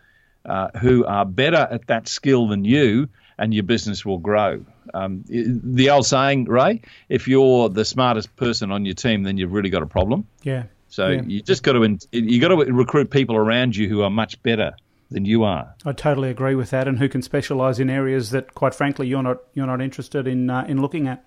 uh, 0.45 0.69
who 0.79 1.05
are 1.05 1.25
better 1.25 1.67
at 1.69 1.87
that 1.87 2.07
skill 2.07 2.47
than 2.47 2.63
you, 2.63 3.09
and 3.37 3.53
your 3.53 3.63
business 3.63 4.05
will 4.05 4.19
grow. 4.19 4.65
Um, 4.93 5.23
the 5.27 5.89
old 5.89 6.05
saying, 6.05 6.45
Ray, 6.45 6.81
if 7.09 7.27
you're 7.27 7.69
the 7.69 7.85
smartest 7.85 8.35
person 8.35 8.71
on 8.71 8.85
your 8.85 8.95
team, 8.95 9.23
then 9.23 9.37
you've 9.37 9.53
really 9.53 9.69
got 9.69 9.83
a 9.83 9.87
problem. 9.87 10.27
Yeah. 10.43 10.63
So 10.89 11.07
yeah. 11.07 11.21
you 11.25 11.41
just 11.41 11.63
got 11.63 11.73
to 11.73 11.97
you 12.11 12.39
got 12.39 12.49
to 12.49 12.71
recruit 12.71 13.09
people 13.09 13.35
around 13.35 13.75
you 13.75 13.89
who 13.89 14.03
are 14.03 14.11
much 14.11 14.41
better 14.43 14.73
than 15.09 15.25
you 15.25 15.43
are. 15.43 15.73
I 15.85 15.93
totally 15.93 16.29
agree 16.29 16.55
with 16.55 16.71
that, 16.71 16.87
and 16.87 16.99
who 16.99 17.09
can 17.09 17.21
specialise 17.21 17.79
in 17.79 17.89
areas 17.89 18.31
that, 18.31 18.53
quite 18.53 18.75
frankly, 18.75 19.07
you're 19.07 19.23
not 19.23 19.39
you're 19.53 19.67
not 19.67 19.81
interested 19.81 20.27
in 20.27 20.49
uh, 20.49 20.65
in 20.67 20.81
looking 20.81 21.07
at. 21.07 21.25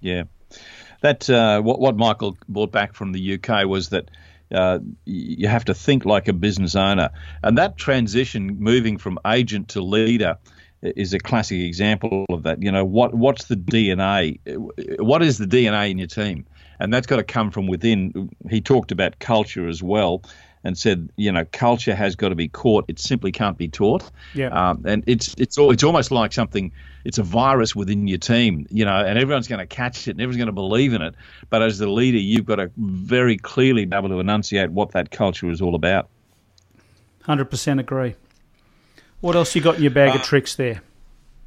Yeah, 0.00 0.24
that 1.00 1.28
uh, 1.28 1.60
what 1.62 1.80
what 1.80 1.96
Michael 1.96 2.36
brought 2.48 2.72
back 2.72 2.94
from 2.94 3.12
the 3.12 3.34
UK 3.34 3.66
was 3.66 3.88
that. 3.90 4.10
Uh, 4.54 4.80
you 5.06 5.48
have 5.48 5.64
to 5.64 5.72
think 5.72 6.04
like 6.04 6.28
a 6.28 6.32
business 6.34 6.76
owner, 6.76 7.08
and 7.42 7.56
that 7.56 7.78
transition, 7.78 8.58
moving 8.58 8.98
from 8.98 9.18
agent 9.26 9.68
to 9.68 9.80
leader, 9.80 10.36
is 10.82 11.14
a 11.14 11.18
classic 11.18 11.60
example 11.60 12.26
of 12.28 12.42
that. 12.42 12.62
You 12.62 12.72
know, 12.72 12.84
what 12.84 13.14
what's 13.14 13.44
the 13.44 13.56
DNA? 13.56 14.38
What 15.00 15.22
is 15.22 15.38
the 15.38 15.46
DNA 15.46 15.90
in 15.90 15.98
your 15.98 16.08
team? 16.08 16.46
and 16.82 16.92
that's 16.92 17.06
got 17.06 17.16
to 17.16 17.22
come 17.22 17.50
from 17.52 17.68
within. 17.68 18.28
He 18.50 18.60
talked 18.60 18.90
about 18.90 19.20
culture 19.20 19.68
as 19.68 19.84
well, 19.84 20.22
and 20.64 20.76
said, 20.76 21.10
you 21.16 21.30
know, 21.30 21.44
culture 21.52 21.94
has 21.94 22.16
got 22.16 22.30
to 22.30 22.34
be 22.34 22.48
caught. 22.48 22.84
It 22.88 22.98
simply 22.98 23.30
can't 23.30 23.56
be 23.56 23.68
taught. 23.68 24.10
Yeah. 24.34 24.48
Um, 24.48 24.82
and 24.84 25.04
it's 25.06 25.32
it's 25.38 25.56
it's 25.58 25.84
almost 25.84 26.10
like 26.10 26.32
something. 26.32 26.72
It's 27.04 27.18
a 27.18 27.22
virus 27.22 27.76
within 27.76 28.08
your 28.08 28.18
team, 28.18 28.66
you 28.70 28.84
know, 28.84 28.96
and 28.96 29.18
everyone's 29.18 29.48
going 29.48 29.60
to 29.60 29.66
catch 29.66 30.08
it 30.08 30.12
and 30.12 30.20
everyone's 30.20 30.36
going 30.38 30.46
to 30.46 30.52
believe 30.52 30.92
in 30.92 31.02
it. 31.02 31.14
But 31.50 31.62
as 31.62 31.78
the 31.78 31.88
leader, 31.88 32.18
you've 32.18 32.46
got 32.46 32.56
to 32.56 32.70
very 32.76 33.36
clearly 33.36 33.84
be 33.84 33.96
able 33.96 34.08
to 34.08 34.20
enunciate 34.20 34.70
what 34.70 34.92
that 34.92 35.10
culture 35.10 35.50
is 35.50 35.60
all 35.60 35.74
about. 35.74 36.08
Hundred 37.22 37.46
percent 37.46 37.78
agree. 37.78 38.14
What 39.22 39.34
else 39.36 39.54
you 39.54 39.62
got 39.62 39.76
in 39.76 39.82
your 39.82 39.92
bag 39.92 40.10
uh, 40.10 40.16
of 40.16 40.22
tricks 40.22 40.56
there? 40.56 40.82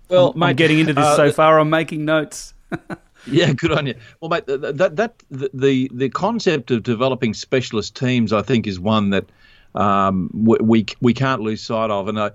Well, 0.09 0.31
I'm, 0.31 0.39
mate, 0.39 0.47
I'm 0.47 0.55
getting 0.55 0.79
into 0.79 0.93
this 0.93 1.05
uh, 1.05 1.15
so 1.15 1.31
far. 1.31 1.59
I'm 1.59 1.69
making 1.69 2.05
notes. 2.05 2.53
Yeah, 3.27 3.53
good 3.53 3.71
on 3.71 3.87
you. 3.87 3.95
Well, 4.21 4.29
mate, 4.29 4.45
that 4.45 4.95
that 4.97 5.23
the 5.31 5.89
the 5.91 6.09
concept 6.09 6.69
of 6.69 6.83
developing 6.83 7.33
specialist 7.33 7.95
teams, 7.95 8.31
I 8.31 8.43
think, 8.43 8.67
is 8.67 8.79
one 8.79 9.09
that 9.11 9.25
um, 9.73 10.29
we 10.31 10.85
we 11.01 11.13
can't 11.13 11.41
lose 11.41 11.63
sight 11.63 11.89
of, 11.89 12.07
and 12.07 12.19
I, 12.19 12.31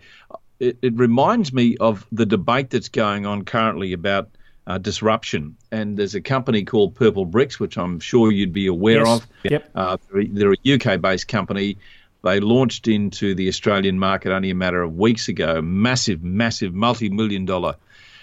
it, 0.59 0.79
it 0.83 0.97
reminds 0.97 1.53
me 1.53 1.77
of 1.79 2.07
the 2.11 2.27
debate 2.27 2.71
that's 2.71 2.89
going 2.89 3.25
on 3.25 3.45
currently 3.45 3.93
about 3.93 4.31
uh, 4.67 4.79
disruption. 4.79 5.57
And 5.71 5.97
there's 5.97 6.15
a 6.15 6.21
company 6.21 6.65
called 6.65 6.95
Purplebricks, 6.95 7.59
which 7.59 7.79
I'm 7.79 8.01
sure 8.01 8.31
you'd 8.33 8.53
be 8.53 8.67
aware 8.67 9.05
Yes. 9.05 9.21
of. 9.21 9.27
Yep. 9.45 9.71
Uh, 9.75 9.97
they're, 10.13 10.25
they're 10.29 10.53
a 10.53 10.75
UK-based 10.75 11.29
company. 11.29 11.79
They 12.23 12.41
launched 12.41 12.89
into 12.89 13.35
the 13.35 13.49
Australian 13.49 13.99
market 13.99 14.33
only 14.33 14.51
a 14.51 14.55
matter 14.55 14.83
of 14.83 14.97
weeks 14.97 15.29
ago. 15.29 15.63
Massive, 15.63 16.23
massive, 16.23 16.75
multi-million 16.75 17.45
dollar 17.45 17.77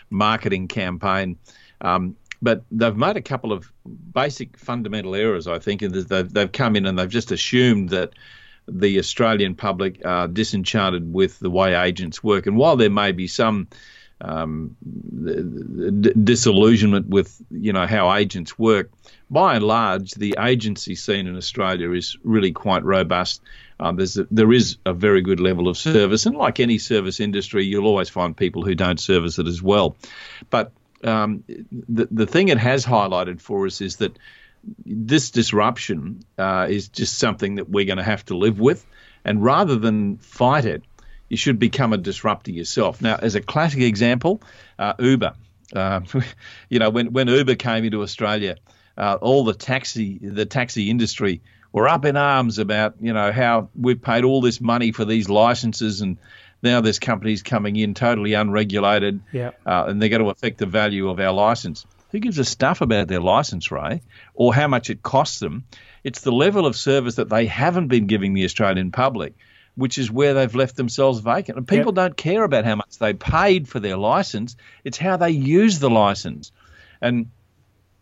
marketing 0.09 0.67
campaign. 0.67 1.37
Um, 1.81 2.15
but 2.41 2.63
they've 2.71 2.95
made 2.95 3.17
a 3.17 3.21
couple 3.21 3.51
of 3.51 3.71
basic 4.13 4.57
fundamental 4.57 5.15
errors, 5.15 5.47
I 5.47 5.59
think, 5.59 5.81
and 5.81 5.93
they've, 5.93 6.31
they've 6.31 6.51
come 6.51 6.75
in 6.75 6.85
and 6.85 6.97
they've 6.97 7.09
just 7.09 7.31
assumed 7.31 7.89
that 7.89 8.11
the 8.67 8.99
Australian 8.99 9.55
public 9.55 10.05
are 10.05 10.27
disenchanted 10.27 11.11
with 11.11 11.39
the 11.39 11.49
way 11.49 11.73
agents 11.73 12.23
work. 12.23 12.45
And 12.45 12.57
while 12.57 12.75
there 12.75 12.89
may 12.89 13.11
be 13.11 13.27
some 13.27 13.67
um, 14.21 14.75
d- 15.23 16.13
disillusionment 16.23 17.07
with 17.07 17.41
you 17.51 17.71
know 17.71 17.85
how 17.85 18.13
agents 18.13 18.57
work, 18.57 18.91
by 19.29 19.55
and 19.55 19.63
large, 19.63 20.11
the 20.11 20.35
agency 20.39 20.95
scene 20.95 21.27
in 21.27 21.37
Australia 21.37 21.91
is 21.91 22.17
really 22.23 22.51
quite 22.51 22.83
robust. 22.83 23.41
Um, 23.79 23.95
there's 23.95 24.17
a, 24.17 24.27
there 24.31 24.51
is 24.51 24.77
a 24.85 24.93
very 24.93 25.21
good 25.21 25.39
level 25.39 25.67
of 25.67 25.77
service, 25.77 26.25
and 26.25 26.35
like 26.35 26.59
any 26.59 26.77
service 26.77 27.19
industry, 27.19 27.65
you'll 27.65 27.85
always 27.85 28.09
find 28.09 28.35
people 28.35 28.63
who 28.63 28.75
don't 28.75 28.99
service 28.99 29.37
it 29.39 29.47
as 29.47 29.61
well. 29.61 29.95
But 30.49 30.71
um, 31.03 31.43
the 31.47 32.07
the 32.09 32.25
thing 32.25 32.49
it 32.49 32.57
has 32.57 32.85
highlighted 32.85 33.39
for 33.39 33.65
us 33.65 33.81
is 33.81 33.97
that 33.97 34.17
this 34.85 35.31
disruption 35.31 36.23
uh, 36.37 36.67
is 36.69 36.89
just 36.89 37.19
something 37.19 37.55
that 37.55 37.69
we're 37.69 37.85
going 37.85 37.97
to 37.97 38.03
have 38.03 38.25
to 38.25 38.37
live 38.37 38.59
with, 38.59 38.85
and 39.23 39.43
rather 39.43 39.75
than 39.75 40.17
fight 40.17 40.65
it, 40.65 40.83
you 41.29 41.37
should 41.37 41.59
become 41.59 41.93
a 41.93 41.97
disruptor 41.97 42.51
yourself. 42.51 43.01
Now, 43.01 43.17
as 43.21 43.35
a 43.35 43.41
classic 43.41 43.81
example, 43.81 44.41
uh, 44.79 44.93
Uber. 44.99 45.33
Uh, 45.75 46.01
you 46.69 46.79
know, 46.79 46.89
when 46.89 47.13
when 47.13 47.27
Uber 47.27 47.55
came 47.55 47.85
into 47.85 48.01
Australia, 48.01 48.55
uh, 48.97 49.17
all 49.21 49.43
the 49.43 49.53
taxi 49.53 50.17
the 50.17 50.45
taxi 50.45 50.89
industry 50.89 51.41
were 51.77 51.87
up 51.87 52.05
in 52.05 52.17
arms 52.17 52.59
about 52.59 52.95
you 52.99 53.13
know 53.13 53.31
how 53.31 53.69
we've 53.75 54.01
paid 54.01 54.23
all 54.23 54.41
this 54.41 54.59
money 54.59 54.91
for 54.91 55.05
these 55.05 55.29
licenses 55.29 56.01
and 56.01 56.17
now 56.63 56.81
there's 56.81 56.99
companies 56.99 57.43
coming 57.43 57.75
in 57.75 57.93
totally 57.93 58.33
unregulated 58.33 59.21
uh, 59.65 59.85
and 59.87 60.01
they're 60.01 60.09
going 60.09 60.23
to 60.23 60.29
affect 60.29 60.57
the 60.57 60.65
value 60.65 61.09
of 61.09 61.19
our 61.19 61.31
license. 61.31 61.85
Who 62.11 62.19
gives 62.19 62.39
a 62.39 62.45
stuff 62.45 62.81
about 62.81 63.07
their 63.07 63.19
license, 63.19 63.69
Ray, 63.69 64.01
or 64.33 64.55
how 64.55 64.67
much 64.67 64.89
it 64.89 65.03
costs 65.03 65.39
them? 65.39 65.65
It's 66.03 66.21
the 66.21 66.31
level 66.31 66.65
of 66.65 66.75
service 66.75 67.15
that 67.15 67.29
they 67.29 67.45
haven't 67.45 67.89
been 67.89 68.07
giving 68.07 68.33
the 68.33 68.45
Australian 68.45 68.91
public, 68.91 69.33
which 69.75 69.97
is 69.97 70.09
where 70.09 70.33
they've 70.33 70.55
left 70.55 70.77
themselves 70.77 71.19
vacant. 71.19 71.57
And 71.57 71.67
people 71.67 71.91
don't 71.91 72.17
care 72.17 72.43
about 72.43 72.65
how 72.65 72.75
much 72.75 72.97
they 72.97 73.13
paid 73.13 73.67
for 73.67 73.79
their 73.79 73.97
license, 73.97 74.55
it's 74.83 74.97
how 74.97 75.17
they 75.17 75.31
use 75.31 75.79
the 75.79 75.89
license. 75.89 76.51
And 77.01 77.29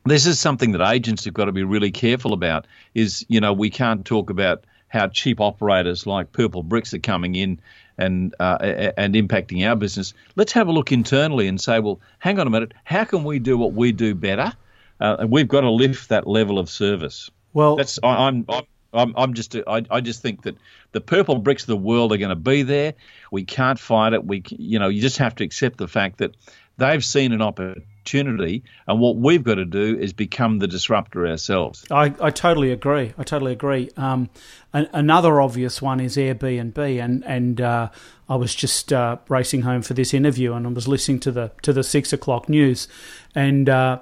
this 0.05 0.25
is 0.25 0.39
something 0.39 0.71
that 0.71 0.87
agents 0.87 1.25
have 1.25 1.33
got 1.33 1.45
to 1.45 1.51
be 1.51 1.63
really 1.63 1.91
careful 1.91 2.33
about 2.33 2.67
is 2.93 3.25
you 3.27 3.39
know 3.39 3.53
we 3.53 3.69
can't 3.69 4.05
talk 4.05 4.29
about 4.29 4.63
how 4.87 5.07
cheap 5.07 5.41
operators 5.41 6.05
like 6.05 6.31
Purplebricks 6.31 6.93
are 6.93 6.99
coming 6.99 7.35
in 7.35 7.59
and 7.97 8.35
uh, 8.39 8.57
and 8.97 9.15
impacting 9.15 9.67
our 9.67 9.75
business 9.75 10.13
let's 10.35 10.51
have 10.53 10.67
a 10.67 10.71
look 10.71 10.91
internally 10.91 11.47
and 11.47 11.59
say 11.59 11.79
well 11.79 11.99
hang 12.19 12.39
on 12.39 12.47
a 12.47 12.49
minute 12.49 12.73
how 12.83 13.03
can 13.03 13.23
we 13.23 13.39
do 13.39 13.57
what 13.57 13.73
we 13.73 13.91
do 13.91 14.13
better 14.15 14.53
uh, 14.99 15.17
and 15.19 15.31
we've 15.31 15.47
got 15.47 15.61
to 15.61 15.71
lift 15.71 16.09
that 16.09 16.27
level 16.27 16.59
of 16.59 16.69
service 16.69 17.29
Well, 17.53 17.75
that's 17.75 17.99
I, 18.03 18.27
I'm, 18.27 18.45
I'm 18.47 18.63
I'm 18.93 19.13
I'm 19.17 19.33
just 19.33 19.55
I, 19.55 19.83
I 19.89 20.01
just 20.01 20.21
think 20.21 20.43
that 20.43 20.55
the 20.91 21.01
Purplebricks 21.01 21.61
of 21.61 21.67
the 21.67 21.77
world 21.77 22.13
are 22.13 22.17
going 22.17 22.29
to 22.29 22.35
be 22.35 22.63
there. 22.63 22.93
We 23.29 23.43
can't 23.43 23.77
fight 23.77 24.13
it. 24.13 24.25
We 24.25 24.43
you 24.49 24.79
know 24.79 24.87
you 24.87 25.01
just 25.01 25.17
have 25.17 25.35
to 25.35 25.43
accept 25.43 25.77
the 25.77 25.87
fact 25.87 26.19
that 26.19 26.35
they've 26.77 27.03
seen 27.03 27.33
an 27.33 27.41
opportunity, 27.41 27.85
and 28.87 28.99
what 28.99 29.17
we've 29.17 29.43
got 29.43 29.55
to 29.55 29.65
do 29.65 29.97
is 29.97 30.13
become 30.13 30.59
the 30.59 30.67
disruptor 30.67 31.27
ourselves. 31.27 31.85
I, 31.91 32.13
I 32.21 32.29
totally 32.29 32.71
agree. 32.71 33.13
I 33.17 33.23
totally 33.23 33.51
agree. 33.51 33.89
Um, 33.97 34.29
an, 34.73 34.87
another 34.93 35.41
obvious 35.41 35.81
one 35.81 35.99
is 35.99 36.17
Airbnb, 36.17 36.77
and 37.03 37.23
and 37.25 37.61
uh, 37.61 37.89
I 38.29 38.35
was 38.35 38.55
just 38.55 38.93
uh, 38.93 39.17
racing 39.27 39.63
home 39.63 39.81
for 39.81 39.93
this 39.93 40.13
interview, 40.13 40.53
and 40.53 40.65
I 40.65 40.69
was 40.69 40.87
listening 40.87 41.19
to 41.21 41.31
the 41.31 41.51
to 41.63 41.73
the 41.73 41.83
six 41.83 42.13
o'clock 42.13 42.49
news, 42.49 42.87
and 43.33 43.69
uh, 43.69 43.99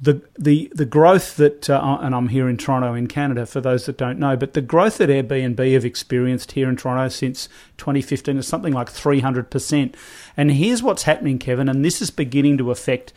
the 0.00 0.22
the 0.38 0.70
the 0.74 0.84
growth 0.84 1.36
that 1.36 1.68
uh, 1.68 1.98
and 2.00 2.14
I'm 2.14 2.28
here 2.28 2.48
in 2.48 2.56
Toronto 2.56 2.94
in 2.94 3.08
Canada 3.08 3.46
for 3.46 3.60
those 3.60 3.86
that 3.86 3.96
don't 3.96 4.18
know, 4.18 4.36
but 4.36 4.54
the 4.54 4.60
growth 4.60 4.98
that 4.98 5.10
Airbnb 5.10 5.72
have 5.74 5.84
experienced 5.84 6.52
here 6.52 6.68
in 6.68 6.76
Toronto 6.76 7.08
since 7.08 7.48
2015 7.78 8.38
is 8.38 8.46
something 8.46 8.72
like 8.72 8.88
300 8.88 9.50
percent. 9.50 9.96
And 10.36 10.52
here's 10.52 10.82
what's 10.82 11.02
happening, 11.02 11.38
Kevin, 11.38 11.68
and 11.68 11.84
this 11.84 12.00
is 12.00 12.10
beginning 12.10 12.58
to 12.58 12.70
affect 12.70 13.12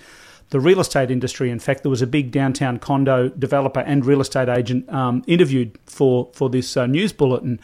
the 0.51 0.59
real 0.59 0.79
estate 0.79 1.09
industry. 1.09 1.49
In 1.49 1.59
fact, 1.59 1.81
there 1.81 1.89
was 1.89 2.01
a 2.01 2.07
big 2.07 2.31
downtown 2.31 2.77
condo 2.77 3.29
developer 3.29 3.79
and 3.79 4.05
real 4.05 4.21
estate 4.21 4.47
agent 4.47 4.87
um, 4.89 5.23
interviewed 5.27 5.77
for 5.85 6.29
for 6.33 6.49
this 6.49 6.77
uh, 6.77 6.85
news 6.85 7.11
bulletin. 7.11 7.59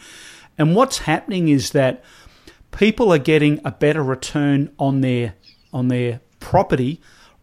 And 0.58 0.74
what's 0.74 0.98
happening 0.98 1.48
is 1.48 1.70
that 1.70 2.02
people 2.72 3.12
are 3.12 3.18
getting 3.18 3.60
a 3.64 3.70
better 3.70 4.02
return 4.02 4.72
on 4.78 5.00
their 5.00 5.34
on 5.72 5.88
their 5.88 6.20
property 6.40 7.00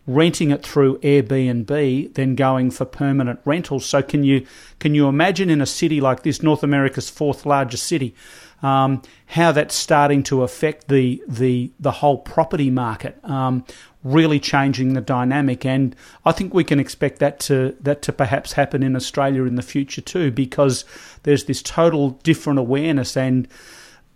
renting 0.08 0.52
it 0.52 0.64
through 0.64 1.00
Airbnb 1.00 2.14
than 2.14 2.36
going 2.36 2.70
for 2.70 2.86
permanent 2.86 3.40
rentals. 3.44 3.86
So 3.86 4.02
can 4.02 4.24
you 4.24 4.46
can 4.80 4.94
you 4.94 5.08
imagine 5.08 5.50
in 5.50 5.62
a 5.62 5.66
city 5.66 6.00
like 6.00 6.24
this, 6.24 6.44
North 6.44 6.64
America's 6.64 7.10
fourth 7.10 7.46
largest 7.46 7.86
city, 7.86 8.16
um, 8.64 9.02
how 9.28 9.52
that's 9.52 9.76
starting 9.76 10.24
to 10.24 10.44
affect 10.44 10.88
the 10.88 11.24
the 11.28 11.72
the 11.80 11.92
whole 11.92 12.18
property 12.18 12.70
market, 12.70 13.18
um, 13.24 13.66
really 14.04 14.40
changing 14.40 14.94
the 14.94 15.02
dynamic. 15.02 15.66
And 15.66 15.96
I 16.26 16.32
think 16.32 16.54
we 16.54 16.64
can 16.64 16.80
expect 16.80 17.20
that 17.20 17.40
to 17.42 17.76
that 17.82 18.02
to 18.04 18.14
perhaps 18.14 18.54
happen 18.54 18.84
in 18.84 18.96
Australia 18.96 19.44
in 19.44 19.56
the 19.56 19.62
future 19.62 20.02
too, 20.02 20.32
because 20.32 20.86
there's 21.24 21.46
this 21.46 21.62
total 21.62 22.12
different 22.24 22.60
awareness 22.60 23.16
and. 23.18 23.48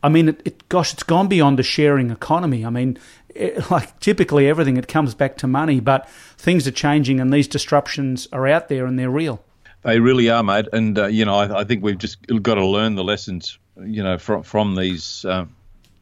I 0.02 0.08
mean, 0.08 0.30
it, 0.30 0.42
it, 0.46 0.70
gosh, 0.70 0.94
it's 0.94 1.04
gone 1.04 1.28
beyond 1.28 1.60
the 1.60 1.64
sharing 1.64 2.10
economy. 2.10 2.66
I 2.66 2.70
mean, 2.70 2.98
it, 3.36 3.70
like 3.72 4.00
typically 4.00 4.48
everything, 4.48 4.78
it 4.78 4.88
comes 4.88 5.14
back 5.14 5.36
to 5.40 5.48
money, 5.48 5.82
but 5.82 6.10
things 6.38 6.66
are 6.66 6.72
changing 6.72 7.20
and 7.20 7.34
these 7.34 7.50
disruptions 7.50 8.26
are 8.32 8.48
out 8.48 8.70
there 8.70 8.86
and 8.86 8.98
they're 8.98 9.10
real. 9.10 9.44
They 9.82 10.00
really 10.00 10.30
are, 10.30 10.42
mate. 10.42 10.68
And 10.72 10.98
uh, 10.98 11.08
you 11.08 11.26
know, 11.26 11.36
I, 11.36 11.60
I, 11.60 11.64
think 11.66 11.84
we've 11.84 11.98
just 11.98 12.18
got 12.42 12.56
to 12.56 12.66
learn 12.66 12.96
the 12.96 13.04
lessons, 13.04 13.59
you 13.86 14.04
know, 14.04 14.18
from 14.18 14.44
from 14.44 14.76
these, 14.76 15.26
uh, 15.26 15.46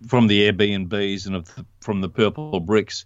from 0.07 0.27
the 0.27 0.51
Airbnbs 0.51 1.25
and 1.25 1.45
the, 1.45 1.65
from 1.81 2.01
the 2.01 2.09
Purplebricks 2.09 3.05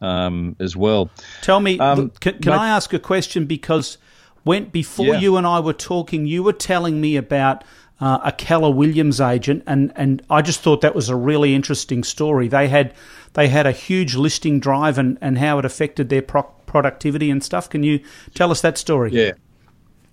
um, 0.00 0.56
as 0.58 0.76
well. 0.76 1.10
Tell 1.42 1.60
me, 1.60 1.78
um, 1.78 2.10
can, 2.20 2.38
can 2.38 2.52
I 2.52 2.68
ask 2.68 2.92
a 2.92 2.98
question? 2.98 3.46
Because 3.46 3.98
when 4.44 4.66
before 4.66 5.06
yeah. 5.06 5.20
you 5.20 5.36
and 5.36 5.46
I 5.46 5.60
were 5.60 5.72
talking, 5.72 6.26
you 6.26 6.42
were 6.42 6.52
telling 6.52 7.00
me 7.00 7.16
about 7.16 7.64
uh, 8.00 8.18
a 8.24 8.32
Keller 8.32 8.70
Williams 8.70 9.20
agent, 9.20 9.62
and, 9.66 9.92
and 9.94 10.22
I 10.28 10.42
just 10.42 10.60
thought 10.60 10.80
that 10.80 10.94
was 10.94 11.08
a 11.08 11.16
really 11.16 11.54
interesting 11.54 12.02
story. 12.02 12.48
They 12.48 12.68
had 12.68 12.94
they 13.34 13.48
had 13.48 13.66
a 13.66 13.72
huge 13.72 14.16
listing 14.16 14.60
drive 14.60 14.98
and, 14.98 15.16
and 15.20 15.38
how 15.38 15.58
it 15.58 15.64
affected 15.64 16.08
their 16.08 16.22
pro- 16.22 16.42
productivity 16.66 17.30
and 17.30 17.42
stuff. 17.42 17.70
Can 17.70 17.82
you 17.82 18.00
tell 18.34 18.50
us 18.50 18.60
that 18.60 18.76
story? 18.76 19.12
Yeah. 19.12 19.32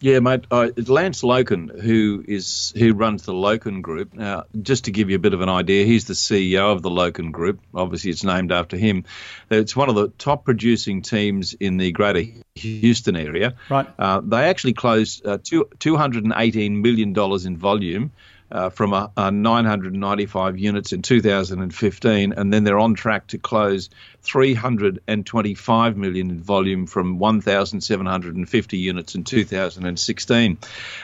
Yeah, 0.02 0.20
mate. 0.20 0.46
Uh, 0.50 0.70
Lance 0.88 1.24
Loken, 1.24 1.78
who 1.78 2.24
is 2.26 2.74
who 2.78 2.94
runs 2.94 3.24
the 3.24 3.34
Loken 3.34 3.82
Group. 3.82 4.14
Now, 4.14 4.46
just 4.62 4.86
to 4.86 4.92
give 4.92 5.10
you 5.10 5.18
a 5.18 5.20
bit 5.20 5.34
of 5.34 5.42
an 5.42 5.50
idea, 5.50 5.86
he's 5.86 6.06
the 6.06 6.14
CEO 6.14 6.72
of 6.72 6.82
the 6.82 6.90
Loken 6.90 7.32
Group. 7.32 7.60
Obviously, 7.74 8.12
it's 8.12 8.24
named 8.24 8.52
after 8.52 8.78
him. 8.78 9.04
It's 9.50 9.76
one 9.76 9.90
of 9.90 9.96
the 9.96 10.08
top 10.10 10.46
producing 10.46 11.02
teams 11.02 11.54
in 11.54 11.78
the 11.78 11.92
Greater 11.92 12.24
Houston 12.56 13.18
area. 13.18 13.56
Right. 13.70 13.88
Uh, 14.00 14.22
they 14.24 14.46
actually 14.46 14.74
closed 14.74 15.26
uh, 15.26 15.38
two, 15.44 15.68
$218 15.80 16.82
million 16.82 17.14
in 17.46 17.58
volume 17.58 18.12
uh, 18.52 18.70
from 18.70 18.94
a, 18.94 19.12
a 19.16 19.32
995 19.32 20.58
units 20.58 20.94
in 20.94 21.02
2015, 21.02 22.34
and 22.34 22.54
then 22.54 22.64
they're 22.64 22.80
on 22.80 22.96
track 22.96 23.28
to 23.28 23.38
close 23.38 23.90
325 24.22 25.98
million 25.98 26.30
in 26.32 26.40
volume 26.40 26.88
from 26.88 27.20
1,750 27.20 28.78
units 28.78 29.16
in 29.16 29.24
2016. 29.24 30.58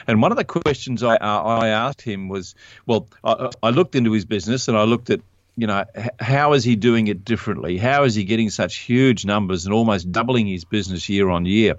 And 0.06 0.22
one 0.22 0.32
of 0.32 0.38
the 0.38 0.44
questions 0.44 1.02
I, 1.02 1.16
I 1.16 1.68
asked 1.68 2.02
him 2.02 2.28
was, 2.28 2.54
well, 2.86 3.08
I, 3.24 3.50
I 3.62 3.70
looked 3.70 3.94
into 3.94 4.12
his 4.12 4.24
business 4.24 4.68
and 4.68 4.76
I 4.76 4.84
looked 4.84 5.10
at 5.10 5.20
you 5.58 5.66
know, 5.66 5.84
how 6.20 6.52
is 6.52 6.64
he 6.64 6.76
doing 6.76 7.06
it 7.06 7.24
differently? 7.24 7.78
How 7.78 8.04
is 8.04 8.14
he 8.14 8.24
getting 8.24 8.50
such 8.50 8.76
huge 8.76 9.24
numbers 9.24 9.64
and 9.64 9.72
almost 9.72 10.12
doubling 10.12 10.46
his 10.46 10.66
business 10.66 11.08
year 11.08 11.30
on 11.30 11.46
year? 11.46 11.76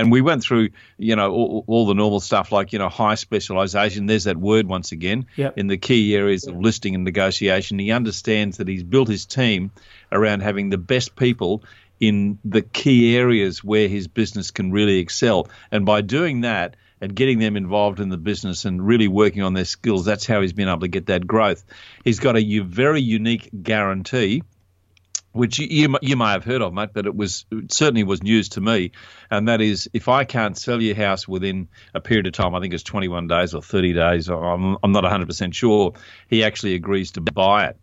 And 0.00 0.12
we 0.12 0.20
went 0.20 0.42
through, 0.42 0.70
you 0.96 1.16
know, 1.16 1.30
all, 1.32 1.64
all, 1.66 1.86
the 1.86 1.94
normal 1.94 2.20
stuff 2.20 2.52
like, 2.52 2.72
you 2.72 2.78
know, 2.78 2.88
high 2.88 3.14
specialization. 3.14 4.06
There's 4.06 4.24
that 4.24 4.36
word 4.36 4.66
once 4.66 4.92
again 4.92 5.26
yep. 5.36 5.58
in 5.58 5.66
the 5.66 5.76
key 5.76 6.14
areas 6.14 6.46
of 6.46 6.56
listing 6.56 6.94
and 6.94 7.04
negotiation. 7.04 7.78
He 7.78 7.90
understands 7.90 8.58
that 8.58 8.68
he's 8.68 8.82
built 8.82 9.08
his 9.08 9.26
team 9.26 9.70
around 10.12 10.40
having 10.40 10.70
the 10.70 10.78
best 10.78 11.16
people 11.16 11.62
in 12.00 12.38
the 12.44 12.62
key 12.62 13.16
areas 13.16 13.64
where 13.64 13.88
his 13.88 14.06
business 14.06 14.50
can 14.50 14.70
really 14.70 14.98
excel. 14.98 15.48
And 15.70 15.84
by 15.84 16.00
doing 16.00 16.42
that 16.42 16.76
and 17.00 17.14
getting 17.14 17.38
them 17.38 17.56
involved 17.56 18.00
in 18.00 18.08
the 18.08 18.16
business 18.16 18.64
and 18.64 18.86
really 18.86 19.08
working 19.08 19.42
on 19.42 19.54
their 19.54 19.64
skills, 19.64 20.04
that's 20.04 20.26
how 20.26 20.40
he's 20.40 20.52
been 20.52 20.68
able 20.68 20.80
to 20.80 20.88
get 20.88 21.06
that 21.06 21.26
growth. 21.26 21.64
He's 22.04 22.20
got 22.20 22.36
a 22.36 22.58
very 22.60 23.00
unique 23.00 23.50
guarantee 23.62 24.42
which 25.38 25.58
you, 25.58 25.66
you, 25.70 25.98
you 26.02 26.16
may 26.16 26.32
have 26.32 26.44
heard 26.44 26.60
of, 26.60 26.74
mate, 26.74 26.90
but 26.92 27.06
it 27.06 27.16
was 27.16 27.46
it 27.50 27.72
certainly 27.72 28.02
was 28.02 28.22
news 28.22 28.50
to 28.50 28.60
me, 28.60 28.92
and 29.30 29.48
that 29.48 29.60
is 29.60 29.88
if 29.94 30.08
I 30.08 30.24
can't 30.24 30.58
sell 30.58 30.82
your 30.82 30.96
house 30.96 31.26
within 31.26 31.68
a 31.94 32.00
period 32.00 32.26
of 32.26 32.32
time, 32.32 32.54
I 32.54 32.60
think 32.60 32.74
it's 32.74 32.82
21 32.82 33.28
days 33.28 33.54
or 33.54 33.62
30 33.62 33.92
days, 33.92 34.28
I'm, 34.28 34.76
I'm 34.82 34.92
not 34.92 35.04
100% 35.04 35.54
sure, 35.54 35.94
he 36.28 36.44
actually 36.44 36.74
agrees 36.74 37.12
to 37.12 37.20
buy 37.20 37.66
it. 37.66 37.76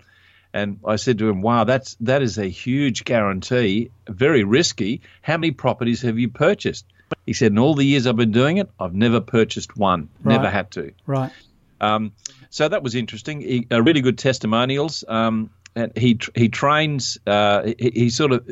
And 0.53 0.79
I 0.85 0.95
said 0.97 1.17
to 1.19 1.27
him, 1.27 1.41
"Wow, 1.41 1.65
that's 1.65 1.97
that 1.99 2.21
is 2.21 2.37
a 2.37 2.45
huge 2.45 3.03
guarantee, 3.03 3.91
very 4.07 4.45
risky. 4.45 5.01
How 5.21 5.37
many 5.37 5.51
properties 5.51 6.01
have 6.03 6.17
you 6.17 6.29
purchased?" 6.29 6.85
He 7.25 7.33
said, 7.33 7.51
"In 7.51 7.59
all 7.59 7.75
the 7.75 7.85
years 7.85 8.07
I've 8.07 8.15
been 8.15 8.31
doing 8.31 8.57
it, 8.57 8.69
I've 8.79 8.93
never 8.93 9.19
purchased 9.19 9.75
one. 9.75 10.07
Right. 10.23 10.35
Never 10.35 10.49
had 10.49 10.71
to." 10.71 10.93
Right. 11.05 11.31
Um, 11.81 12.13
so 12.49 12.69
that 12.69 12.83
was 12.83 12.95
interesting. 12.95 13.41
He, 13.41 13.67
uh, 13.69 13.81
really 13.81 13.99
good 13.99 14.17
testimonials. 14.17 15.03
Um, 15.05 15.49
and 15.75 15.95
he 15.97 16.19
he 16.35 16.49
trains. 16.49 17.17
Uh, 17.25 17.73
he, 17.77 17.91
he, 17.93 18.09
sort 18.09 18.31
of 18.31 18.49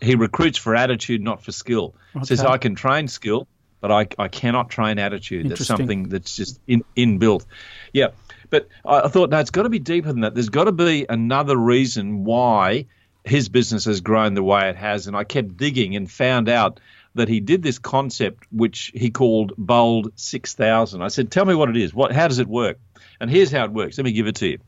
he 0.00 0.14
recruits 0.14 0.58
for 0.58 0.74
attitude, 0.74 1.22
not 1.22 1.42
for 1.42 1.52
skill. 1.52 1.94
Okay. 2.16 2.24
Says 2.24 2.40
I 2.40 2.58
can 2.58 2.74
train 2.74 3.08
skill, 3.08 3.46
but 3.80 3.90
I, 3.92 4.08
I 4.18 4.28
cannot 4.28 4.70
train 4.70 4.98
attitude. 4.98 5.48
That's 5.48 5.66
something 5.66 6.08
that's 6.08 6.36
just 6.36 6.60
in, 6.66 6.84
inbuilt. 6.96 7.44
Yeah. 7.92 8.08
But 8.50 8.68
I 8.84 9.08
thought, 9.08 9.30
no, 9.30 9.38
it's 9.38 9.50
got 9.50 9.64
to 9.64 9.68
be 9.68 9.78
deeper 9.78 10.08
than 10.08 10.20
that. 10.20 10.34
There's 10.34 10.48
got 10.48 10.64
to 10.64 10.72
be 10.72 11.06
another 11.08 11.56
reason 11.56 12.24
why 12.24 12.86
his 13.24 13.48
business 13.48 13.86
has 13.86 14.00
grown 14.00 14.34
the 14.34 14.42
way 14.42 14.68
it 14.68 14.76
has. 14.76 15.06
And 15.06 15.16
I 15.16 15.24
kept 15.24 15.56
digging 15.56 15.96
and 15.96 16.10
found 16.10 16.48
out 16.48 16.78
that 17.14 17.28
he 17.28 17.40
did 17.40 17.62
this 17.62 17.78
concept 17.78 18.44
which 18.52 18.92
he 18.94 19.10
called 19.10 19.52
Bold 19.56 20.12
6000. 20.16 21.02
I 21.02 21.08
said, 21.08 21.30
tell 21.30 21.44
me 21.44 21.54
what 21.54 21.68
it 21.70 21.76
is. 21.76 21.94
What, 21.94 22.12
how 22.12 22.28
does 22.28 22.38
it 22.38 22.46
work? 22.46 22.78
And 23.20 23.30
here's 23.30 23.50
how 23.50 23.64
it 23.64 23.72
works. 23.72 23.98
Let 23.98 24.04
me 24.04 24.12
give 24.12 24.26
it 24.26 24.36
to 24.36 24.48
you. 24.48 24.58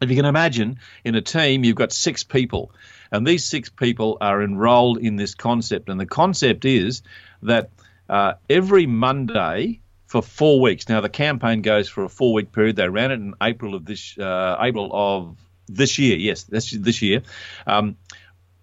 If 0.00 0.10
you 0.10 0.16
can 0.16 0.24
imagine, 0.24 0.78
in 1.04 1.14
a 1.14 1.22
team, 1.22 1.64
you've 1.64 1.76
got 1.76 1.92
six 1.92 2.24
people, 2.24 2.72
and 3.10 3.26
these 3.26 3.44
six 3.44 3.70
people 3.70 4.18
are 4.20 4.42
enrolled 4.42 4.98
in 4.98 5.16
this 5.16 5.34
concept. 5.34 5.88
And 5.88 6.00
the 6.00 6.06
concept 6.06 6.64
is 6.64 7.02
that 7.42 7.70
uh, 8.08 8.34
every 8.50 8.86
Monday, 8.86 9.80
for 10.14 10.22
four 10.22 10.60
weeks. 10.60 10.88
Now 10.88 11.00
the 11.00 11.08
campaign 11.08 11.60
goes 11.62 11.88
for 11.88 12.04
a 12.04 12.08
four 12.08 12.32
week 12.34 12.52
period. 12.52 12.76
They 12.76 12.88
ran 12.88 13.10
it 13.10 13.14
in 13.14 13.34
April 13.42 13.74
of 13.74 13.84
this 13.84 14.16
uh, 14.16 14.56
April 14.60 14.88
of 14.92 15.36
this 15.66 15.98
year. 15.98 16.16
Yes, 16.16 16.44
that's 16.44 16.70
this 16.70 17.02
year. 17.02 17.22
Um, 17.66 17.96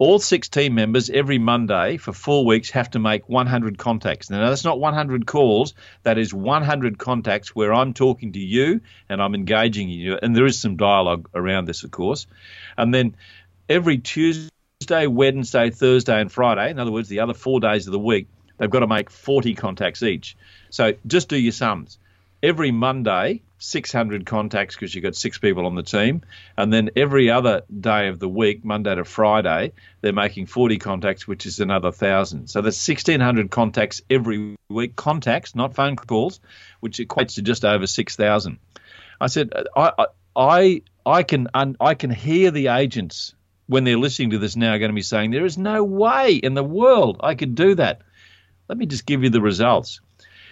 all 0.01 0.17
six 0.17 0.49
team 0.49 0.73
members 0.73 1.11
every 1.11 1.37
Monday 1.37 1.97
for 1.97 2.11
four 2.11 2.43
weeks 2.43 2.71
have 2.71 2.89
to 2.89 2.97
make 2.97 3.29
100 3.29 3.77
contacts. 3.77 4.31
Now, 4.31 4.49
that's 4.49 4.63
not 4.63 4.79
100 4.79 5.27
calls, 5.27 5.75
that 6.01 6.17
is 6.17 6.33
100 6.33 6.97
contacts 6.97 7.55
where 7.55 7.71
I'm 7.71 7.93
talking 7.93 8.31
to 8.31 8.39
you 8.39 8.81
and 9.09 9.21
I'm 9.21 9.35
engaging 9.35 9.89
you. 9.89 10.17
And 10.19 10.35
there 10.35 10.47
is 10.47 10.59
some 10.59 10.75
dialogue 10.75 11.29
around 11.35 11.65
this, 11.65 11.83
of 11.83 11.91
course. 11.91 12.25
And 12.79 12.91
then 12.91 13.15
every 13.69 13.99
Tuesday, 13.99 15.05
Wednesday, 15.05 15.69
Thursday, 15.69 16.19
and 16.19 16.31
Friday, 16.31 16.71
in 16.71 16.79
other 16.79 16.91
words, 16.91 17.07
the 17.07 17.19
other 17.19 17.35
four 17.35 17.59
days 17.59 17.85
of 17.85 17.91
the 17.91 17.99
week, 17.99 18.27
they've 18.57 18.71
got 18.71 18.79
to 18.79 18.87
make 18.87 19.11
40 19.11 19.53
contacts 19.53 20.01
each. 20.01 20.35
So 20.71 20.95
just 21.05 21.29
do 21.29 21.37
your 21.37 21.51
sums. 21.51 21.99
Every 22.41 22.71
Monday, 22.71 23.43
600 23.61 24.25
contacts 24.25 24.75
because 24.75 24.93
you've 24.93 25.03
got 25.03 25.15
six 25.15 25.37
people 25.37 25.65
on 25.65 25.75
the 25.75 25.83
team. 25.83 26.21
And 26.57 26.73
then 26.73 26.89
every 26.95 27.29
other 27.29 27.61
day 27.79 28.07
of 28.07 28.19
the 28.19 28.27
week, 28.27 28.65
Monday 28.65 28.95
to 28.95 29.05
Friday, 29.05 29.73
they're 30.01 30.13
making 30.13 30.47
40 30.47 30.79
contacts, 30.79 31.27
which 31.27 31.45
is 31.45 31.59
another 31.59 31.89
1,000. 31.89 32.49
So 32.49 32.61
there's 32.61 32.87
1,600 32.87 33.51
contacts 33.51 34.01
every 34.09 34.55
week. 34.69 34.95
Contacts, 34.95 35.55
not 35.55 35.75
phone 35.75 35.95
calls, 35.95 36.39
which 36.79 36.97
equates 36.97 37.35
to 37.35 37.43
just 37.43 37.63
over 37.63 37.85
6,000. 37.85 38.57
I 39.19 39.27
said, 39.27 39.53
I, 39.75 40.07
I, 40.35 40.81
I, 41.05 41.23
can, 41.23 41.47
I 41.53 41.93
can 41.93 42.09
hear 42.09 42.49
the 42.49 42.67
agents 42.69 43.35
when 43.67 43.83
they're 43.83 43.97
listening 43.97 44.31
to 44.31 44.39
this 44.39 44.55
now 44.55 44.75
going 44.77 44.89
to 44.91 44.95
be 44.95 45.01
saying, 45.01 45.31
there 45.31 45.45
is 45.45 45.57
no 45.57 45.83
way 45.83 46.33
in 46.33 46.55
the 46.55 46.63
world 46.63 47.17
I 47.21 47.35
could 47.35 47.55
do 47.55 47.75
that. 47.75 48.01
Let 48.67 48.77
me 48.77 48.87
just 48.87 49.05
give 49.05 49.23
you 49.23 49.29
the 49.29 49.41
results. 49.41 50.01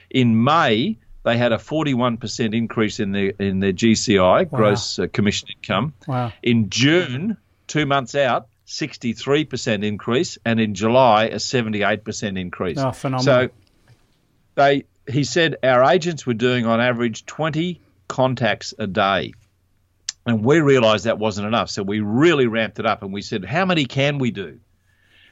In 0.10 0.44
May, 0.44 1.00
they 1.30 1.38
had 1.38 1.52
a 1.52 1.58
41% 1.58 2.56
increase 2.56 3.00
in 3.00 3.12
their 3.12 3.34
in 3.40 3.60
their 3.60 3.74
GCI, 3.74 4.20
wow. 4.20 4.58
gross 4.58 5.00
uh, 5.00 5.08
commission 5.12 5.50
income. 5.56 5.94
Wow. 6.08 6.34
In 6.42 6.70
June, 6.70 7.38
two 7.68 7.86
months 7.86 8.16
out, 8.16 8.48
63% 8.68 9.84
increase, 9.84 10.38
and 10.44 10.60
in 10.60 10.74
July, 10.74 11.26
a 11.26 11.36
78% 11.36 12.40
increase. 12.40 12.78
Oh, 12.78 12.92
phenomenal. 12.92 13.24
So 13.24 13.50
they 14.56 14.86
he 15.08 15.24
said 15.24 15.58
our 15.64 15.84
agents 15.86 16.26
were 16.26 16.34
doing 16.34 16.66
on 16.66 16.82
average 16.82 17.26
20 17.26 17.82
contacts 18.08 18.74
a 18.78 18.88
day. 18.88 19.34
And 20.26 20.44
we 20.44 20.60
realized 20.60 21.06
that 21.06 21.18
wasn't 21.18 21.48
enough. 21.48 21.70
So 21.70 21.82
we 21.82 22.02
really 22.02 22.46
ramped 22.46 22.78
it 22.80 22.86
up 22.86 23.02
and 23.02 23.12
we 23.12 23.22
said, 23.22 23.46
how 23.46 23.66
many 23.66 23.86
can 23.86 24.20
we 24.20 24.30
do? 24.30 24.60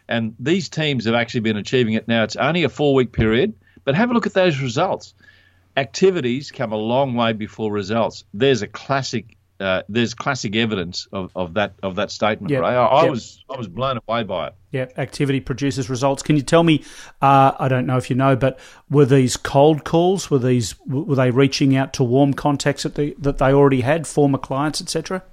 And 0.07 0.33
these 0.39 0.69
teams 0.69 1.05
have 1.05 1.13
actually 1.13 1.41
been 1.41 1.57
achieving 1.57 1.93
it 1.93 2.07
now. 2.07 2.23
It's 2.23 2.37
only 2.37 2.63
a 2.63 2.69
four 2.69 2.95
week 2.95 3.11
period, 3.11 3.53
but 3.83 3.93
have 3.95 4.09
a 4.09 4.13
look 4.13 4.25
at 4.25 4.33
those 4.33 4.59
results. 4.59 5.13
Activities 5.77 6.51
come 6.51 6.73
a 6.73 6.77
long 6.77 7.13
way 7.13 7.33
before 7.33 7.71
results. 7.71 8.25
There's 8.33 8.61
a 8.61 8.67
classic. 8.67 9.37
Uh, 9.59 9.81
there's 9.89 10.13
classic 10.13 10.55
evidence 10.55 11.07
of, 11.11 11.31
of 11.35 11.55
that 11.55 11.73
of 11.81 11.95
that 11.95 12.11
statement, 12.11 12.51
yep. 12.51 12.61
Ray. 12.61 12.69
I, 12.69 12.85
I 12.85 13.01
yep. 13.03 13.11
was 13.11 13.43
I 13.49 13.57
was 13.57 13.67
blown 13.67 13.99
away 14.07 14.23
by 14.23 14.47
it. 14.47 14.55
Yeah, 14.71 14.85
activity 14.97 15.39
produces 15.39 15.89
results. 15.89 16.21
Can 16.21 16.35
you 16.35 16.43
tell 16.43 16.61
me? 16.61 16.83
Uh, 17.21 17.53
I 17.57 17.67
don't 17.67 17.87
know 17.87 17.97
if 17.97 18.09
you 18.11 18.15
know, 18.15 18.35
but 18.35 18.59
were 18.89 19.05
these 19.05 19.35
cold 19.35 19.83
calls? 19.83 20.29
Were 20.29 20.37
these 20.37 20.75
were 20.85 21.15
they 21.15 21.31
reaching 21.31 21.75
out 21.75 21.93
to 21.93 22.03
warm 22.03 22.33
contacts 22.33 22.83
that 22.83 22.95
they 22.95 23.11
that 23.13 23.39
they 23.39 23.51
already 23.51 23.81
had, 23.81 24.05
former 24.05 24.37
clients, 24.37 24.79
etc.? 24.79 25.23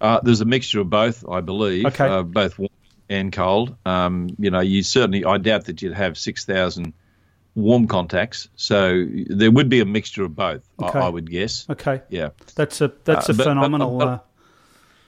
Uh, 0.00 0.20
there's 0.22 0.40
a 0.40 0.46
mixture 0.46 0.80
of 0.80 0.88
both, 0.88 1.28
I 1.28 1.40
believe. 1.40 1.86
Okay. 1.86 2.06
Uh, 2.06 2.22
both 2.22 2.58
warm 2.58 2.70
and 3.08 3.32
cold. 3.32 3.76
Um, 3.84 4.30
you 4.38 4.50
know, 4.50 4.60
you 4.60 4.82
certainly, 4.82 5.24
I 5.24 5.38
doubt 5.38 5.64
that 5.66 5.82
you'd 5.82 5.94
have 5.94 6.18
6,000 6.18 6.92
warm 7.58 7.86
contacts. 7.86 8.48
So 8.56 9.04
there 9.08 9.50
would 9.50 9.68
be 9.68 9.80
a 9.80 9.84
mixture 9.84 10.24
of 10.24 10.34
both, 10.34 10.62
okay. 10.80 10.98
I, 10.98 11.06
I, 11.06 11.08
would 11.08 11.30
guess. 11.30 11.68
Okay. 11.68 12.00
Yeah. 12.08 12.30
That's 12.54 12.80
a, 12.80 12.92
that's 13.04 13.28
uh, 13.28 13.32
a 13.32 13.36
but, 13.36 13.44
phenomenal. 13.44 13.98
But, 13.98 14.04
but, 14.04 14.10
uh, 14.10 14.18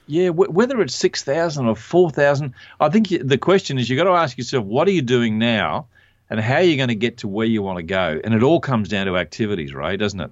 yeah, 0.07 0.27
w- 0.27 0.51
whether 0.51 0.81
it's 0.81 0.95
6,000 0.95 1.65
or 1.65 1.75
4,000, 1.75 2.53
I 2.79 2.89
think 2.89 3.07
the 3.09 3.37
question 3.37 3.77
is 3.77 3.89
you've 3.89 3.97
got 3.97 4.03
to 4.03 4.17
ask 4.17 4.37
yourself, 4.37 4.65
what 4.65 4.87
are 4.87 4.91
you 4.91 5.01
doing 5.01 5.39
now? 5.39 5.87
And 6.29 6.39
how 6.39 6.55
are 6.55 6.61
you 6.61 6.77
going 6.77 6.89
to 6.89 6.95
get 6.95 7.17
to 7.19 7.27
where 7.27 7.45
you 7.45 7.61
want 7.61 7.77
to 7.77 7.83
go? 7.83 8.19
And 8.23 8.33
it 8.33 8.41
all 8.41 8.61
comes 8.61 8.87
down 8.87 9.07
to 9.07 9.17
activities, 9.17 9.73
right? 9.73 9.99
Doesn't 9.99 10.19
it? 10.19 10.31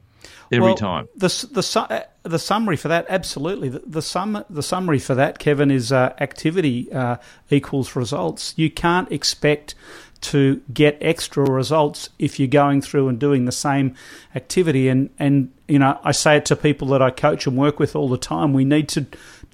every 0.51 0.65
well, 0.65 0.75
time. 0.75 1.07
The 1.15 1.27
the 1.51 2.07
the 2.23 2.39
summary 2.39 2.75
for 2.75 2.87
that, 2.87 3.05
absolutely. 3.09 3.69
The 3.69 3.79
the, 3.85 4.01
sum, 4.01 4.43
the 4.49 4.63
summary 4.63 4.99
for 4.99 5.15
that, 5.15 5.39
Kevin, 5.39 5.71
is 5.71 5.91
uh, 5.91 6.13
activity 6.19 6.91
uh, 6.91 7.17
equals 7.49 7.95
results. 7.95 8.53
You 8.57 8.69
can't 8.69 9.11
expect 9.11 9.75
to 10.21 10.61
get 10.73 10.97
extra 11.01 11.43
results 11.43 12.09
if 12.19 12.39
you're 12.39 12.47
going 12.47 12.81
through 12.81 13.07
and 13.07 13.19
doing 13.19 13.45
the 13.45 13.51
same 13.51 13.95
activity. 14.35 14.87
And 14.87 15.09
and 15.17 15.51
you 15.67 15.79
know, 15.79 15.99
I 16.03 16.11
say 16.11 16.37
it 16.37 16.45
to 16.45 16.55
people 16.55 16.87
that 16.89 17.01
I 17.01 17.09
coach 17.09 17.47
and 17.47 17.57
work 17.57 17.79
with 17.79 17.95
all 17.95 18.09
the 18.09 18.17
time. 18.17 18.53
We 18.53 18.65
need 18.65 18.89
to 18.89 19.05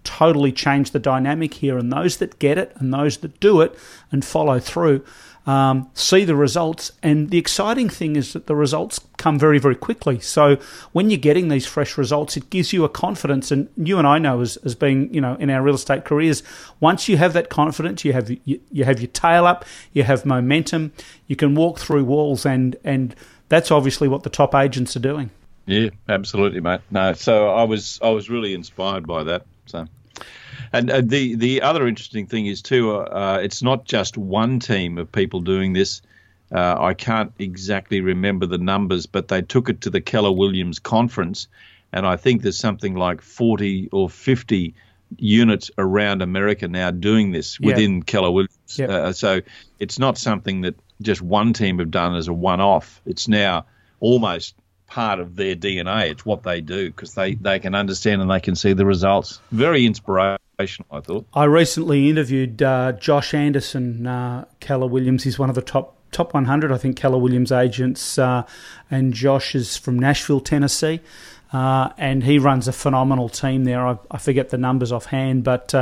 totally 0.04 0.52
change 0.52 0.92
the 0.92 1.00
dynamic 1.00 1.56
here, 1.56 1.78
and 1.78 1.92
those 1.92 2.18
that 2.18 2.40
get 2.40 2.58
it 2.58 2.72
and 2.76 2.94
those 2.94 3.18
that 3.18 3.40
do 3.40 3.62
it 3.62 3.78
and 4.12 4.24
follow 4.24 4.60
through 4.60 5.04
um, 5.46 5.90
see 5.94 6.26
the 6.26 6.36
results. 6.36 6.92
And 7.04 7.30
the 7.30 7.38
exciting 7.38 7.90
thing 7.90 8.16
is 8.16 8.34
that 8.34 8.48
the 8.48 8.56
results 8.56 9.00
come 9.18 9.38
very, 9.38 9.60
very 9.60 9.76
quickly. 9.76 10.20
So 10.20 10.58
when 10.92 11.10
you're 11.10 11.18
getting 11.20 11.50
these 11.50 11.66
fresh 11.66 11.98
results, 11.98 12.36
it 12.36 12.50
gives 12.50 12.74
you 12.74 12.84
a 12.84 12.90
confidence. 12.90 13.52
And 13.52 13.70
you 13.78 13.98
and 13.98 14.08
I 14.08 14.18
know 14.18 14.42
as, 14.42 14.58
as 14.58 14.76
being, 14.76 15.14
you 15.14 15.22
know, 15.22 15.36
in 15.36 15.50
our 15.50 15.62
real 15.62 15.76
estate 15.76 16.06
careers, 16.06 16.44
once 16.80 17.08
you 17.08 17.18
have 17.18 17.34
that 17.34 17.50
confidence, 17.50 18.04
you 18.04 18.14
have 18.14 18.30
you, 18.30 18.60
you 18.72 18.84
have 18.86 19.00
your 19.00 19.12
tail 19.12 19.46
up, 19.46 19.66
you 19.94 20.04
have 20.04 20.26
momentum, 20.26 20.94
you 21.28 21.36
can 21.36 21.56
walk 21.56 21.80
through 21.80 22.06
walls, 22.06 22.46
and 22.46 22.76
and 22.84 23.16
that's 23.50 23.72
obviously 23.72 24.08
what 24.08 24.24
the 24.24 24.30
top 24.30 24.56
agents 24.56 24.96
are 24.96 25.00
doing. 25.00 25.30
Yeah, 25.68 25.90
absolutely, 26.10 26.60
mate. 26.60 26.82
No, 26.92 27.14
so 27.14 27.50
I 27.50 27.64
was 27.64 28.00
I 28.02 28.10
was 28.10 28.30
really 28.30 28.54
inspired 28.54 29.08
by 29.08 29.24
that. 29.26 29.46
So. 29.66 29.88
And 30.74 30.92
uh, 30.92 31.02
the 31.02 31.36
the 31.36 31.62
other 31.62 31.88
interesting 31.88 32.28
thing 32.28 32.48
is 32.48 32.62
too, 32.62 32.96
uh, 32.96 33.04
uh, 33.04 33.40
it's 33.42 33.62
not 33.62 33.86
just 33.86 34.18
one 34.18 34.60
team 34.60 34.98
of 34.98 35.12
people 35.12 35.42
doing 35.42 35.74
this. 35.74 36.02
Uh, 36.52 36.76
I 36.80 36.94
can't 36.94 37.34
exactly 37.40 38.02
remember 38.02 38.46
the 38.46 38.58
numbers, 38.58 39.06
but 39.06 39.28
they 39.28 39.42
took 39.42 39.70
it 39.70 39.82
to 39.82 39.90
the 39.90 40.02
Keller 40.02 40.32
Williams 40.32 40.80
conference, 40.80 41.48
and 41.92 42.06
I 42.06 42.18
think 42.18 42.42
there's 42.42 42.60
something 42.60 42.96
like 42.96 43.22
40 43.22 43.90
or 43.92 44.10
50 44.10 44.74
units 45.18 45.72
around 45.78 46.22
America 46.22 46.68
now 46.68 46.92
doing 46.92 47.32
this 47.32 47.60
yeah. 47.60 47.68
within 47.68 48.04
Keller 48.04 48.32
Williams. 48.32 48.78
Yep. 48.78 48.90
Uh, 48.90 49.14
so 49.14 49.42
it's 49.80 50.00
not 50.00 50.18
something 50.18 50.62
that 50.62 50.76
just 51.02 51.22
one 51.22 51.54
team 51.54 51.80
have 51.80 51.92
done 51.92 52.16
as 52.16 52.28
a 52.28 52.34
one-off. 52.34 53.02
It's 53.06 53.28
now 53.28 53.66
almost 54.00 54.56
part 54.88 55.20
of 55.20 55.36
their 55.36 55.56
DNA. 55.56 56.12
It's 56.12 56.26
what 56.26 56.44
they 56.44 56.62
do 56.62 56.90
because 56.90 57.14
they, 57.14 57.36
they 57.36 57.60
can 57.60 57.76
understand 57.76 58.22
and 58.22 58.30
they 58.30 58.40
can 58.40 58.56
see 58.56 58.74
the 58.74 58.86
results. 58.86 59.40
Very 59.52 59.86
inspirational. 59.86 60.88
I 60.92 61.02
thought. 61.02 61.26
I 61.34 61.46
recently 61.46 62.10
interviewed 62.10 62.62
uh, 62.62 62.94
Josh 62.94 63.34
Anderson, 63.34 64.08
uh, 64.08 64.46
Keller 64.60 64.88
Williams. 64.88 65.24
He's 65.24 65.38
one 65.38 65.50
of 65.50 65.56
the 65.56 65.62
top 65.62 65.96
top 66.12 66.34
100, 66.34 66.72
I 66.72 66.78
think, 66.78 66.96
Keller 66.96 67.18
Williams 67.18 67.52
agents, 67.52 68.18
uh, 68.18 68.44
and 68.90 69.14
Josh 69.14 69.54
is 69.54 69.76
from 69.76 70.00
Nashville, 70.00 70.40
Tennessee. 70.40 71.02
Uh, 71.52 71.90
and 71.98 72.24
he 72.24 72.40
runs 72.40 72.68
a 72.68 72.74
phenomenal 72.74 73.28
team 73.28 73.66
there. 73.66 73.86
I, 73.86 73.98
I 74.10 74.18
forget 74.18 74.50
the 74.50 74.58
numbers 74.58 74.92
offhand, 74.92 75.44
but 75.44 75.74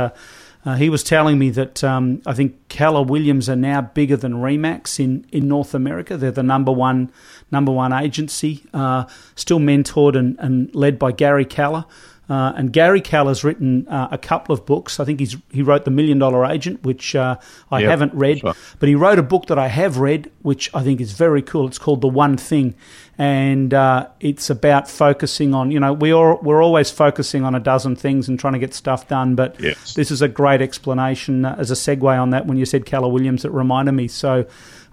uh, 0.64 0.76
he 0.76 0.88
was 0.88 1.02
telling 1.02 1.38
me 1.38 1.50
that 1.50 1.84
um, 1.84 2.22
I 2.24 2.32
think 2.32 2.68
Keller 2.68 3.02
Williams 3.02 3.48
are 3.48 3.56
now 3.56 3.82
bigger 3.82 4.16
than 4.16 4.34
Remax 4.34 4.98
in, 4.98 5.26
in 5.30 5.46
North 5.46 5.74
America. 5.74 6.16
They're 6.16 6.30
the 6.30 6.42
number 6.42 6.72
one 6.72 7.12
number 7.50 7.70
one 7.70 7.92
agency, 7.92 8.64
uh, 8.72 9.04
still 9.34 9.60
mentored 9.60 10.16
and, 10.16 10.36
and 10.38 10.74
led 10.74 10.98
by 10.98 11.12
Gary 11.12 11.44
Keller. 11.44 11.84
Uh, 12.28 12.52
and 12.56 12.72
Gary 12.72 13.02
Keller's 13.02 13.44
written 13.44 13.86
uh, 13.88 14.08
a 14.10 14.16
couple 14.16 14.54
of 14.54 14.64
books. 14.64 14.98
I 14.98 15.04
think 15.04 15.20
he's 15.20 15.36
he 15.52 15.62
wrote 15.62 15.84
The 15.84 15.90
Million 15.90 16.18
Dollar 16.18 16.46
Agent, 16.46 16.82
which 16.82 17.14
uh, 17.14 17.36
I 17.70 17.80
yep, 17.80 17.90
haven't 17.90 18.14
read, 18.14 18.38
sure. 18.38 18.54
but 18.78 18.88
he 18.88 18.94
wrote 18.94 19.18
a 19.18 19.22
book 19.22 19.46
that 19.46 19.58
I 19.58 19.68
have 19.68 19.98
read, 19.98 20.30
which 20.40 20.70
I 20.74 20.82
think 20.82 21.00
is 21.02 21.12
very 21.12 21.42
cool. 21.42 21.66
It's 21.66 21.78
called 21.78 22.00
The 22.00 22.08
One 22.08 22.38
Thing, 22.38 22.74
and 23.18 23.74
uh, 23.74 24.08
it's 24.20 24.48
about 24.48 24.88
focusing 24.88 25.52
on. 25.52 25.70
You 25.70 25.80
know, 25.80 25.92
we 25.92 26.12
are 26.12 26.36
we're 26.36 26.62
always 26.62 26.90
focusing 26.90 27.44
on 27.44 27.54
a 27.54 27.60
dozen 27.60 27.94
things 27.94 28.26
and 28.26 28.40
trying 28.40 28.54
to 28.54 28.58
get 28.58 28.72
stuff 28.72 29.06
done, 29.06 29.34
but 29.34 29.60
yes. 29.60 29.92
this 29.92 30.10
is 30.10 30.22
a 30.22 30.28
great 30.28 30.62
explanation 30.62 31.44
uh, 31.44 31.56
as 31.58 31.70
a 31.70 31.74
segue 31.74 32.04
on 32.04 32.30
that. 32.30 32.46
When 32.46 32.56
you 32.56 32.64
said 32.64 32.86
Keller 32.86 33.08
Williams, 33.08 33.44
it 33.44 33.52
reminded 33.52 33.92
me. 33.92 34.08
So. 34.08 34.46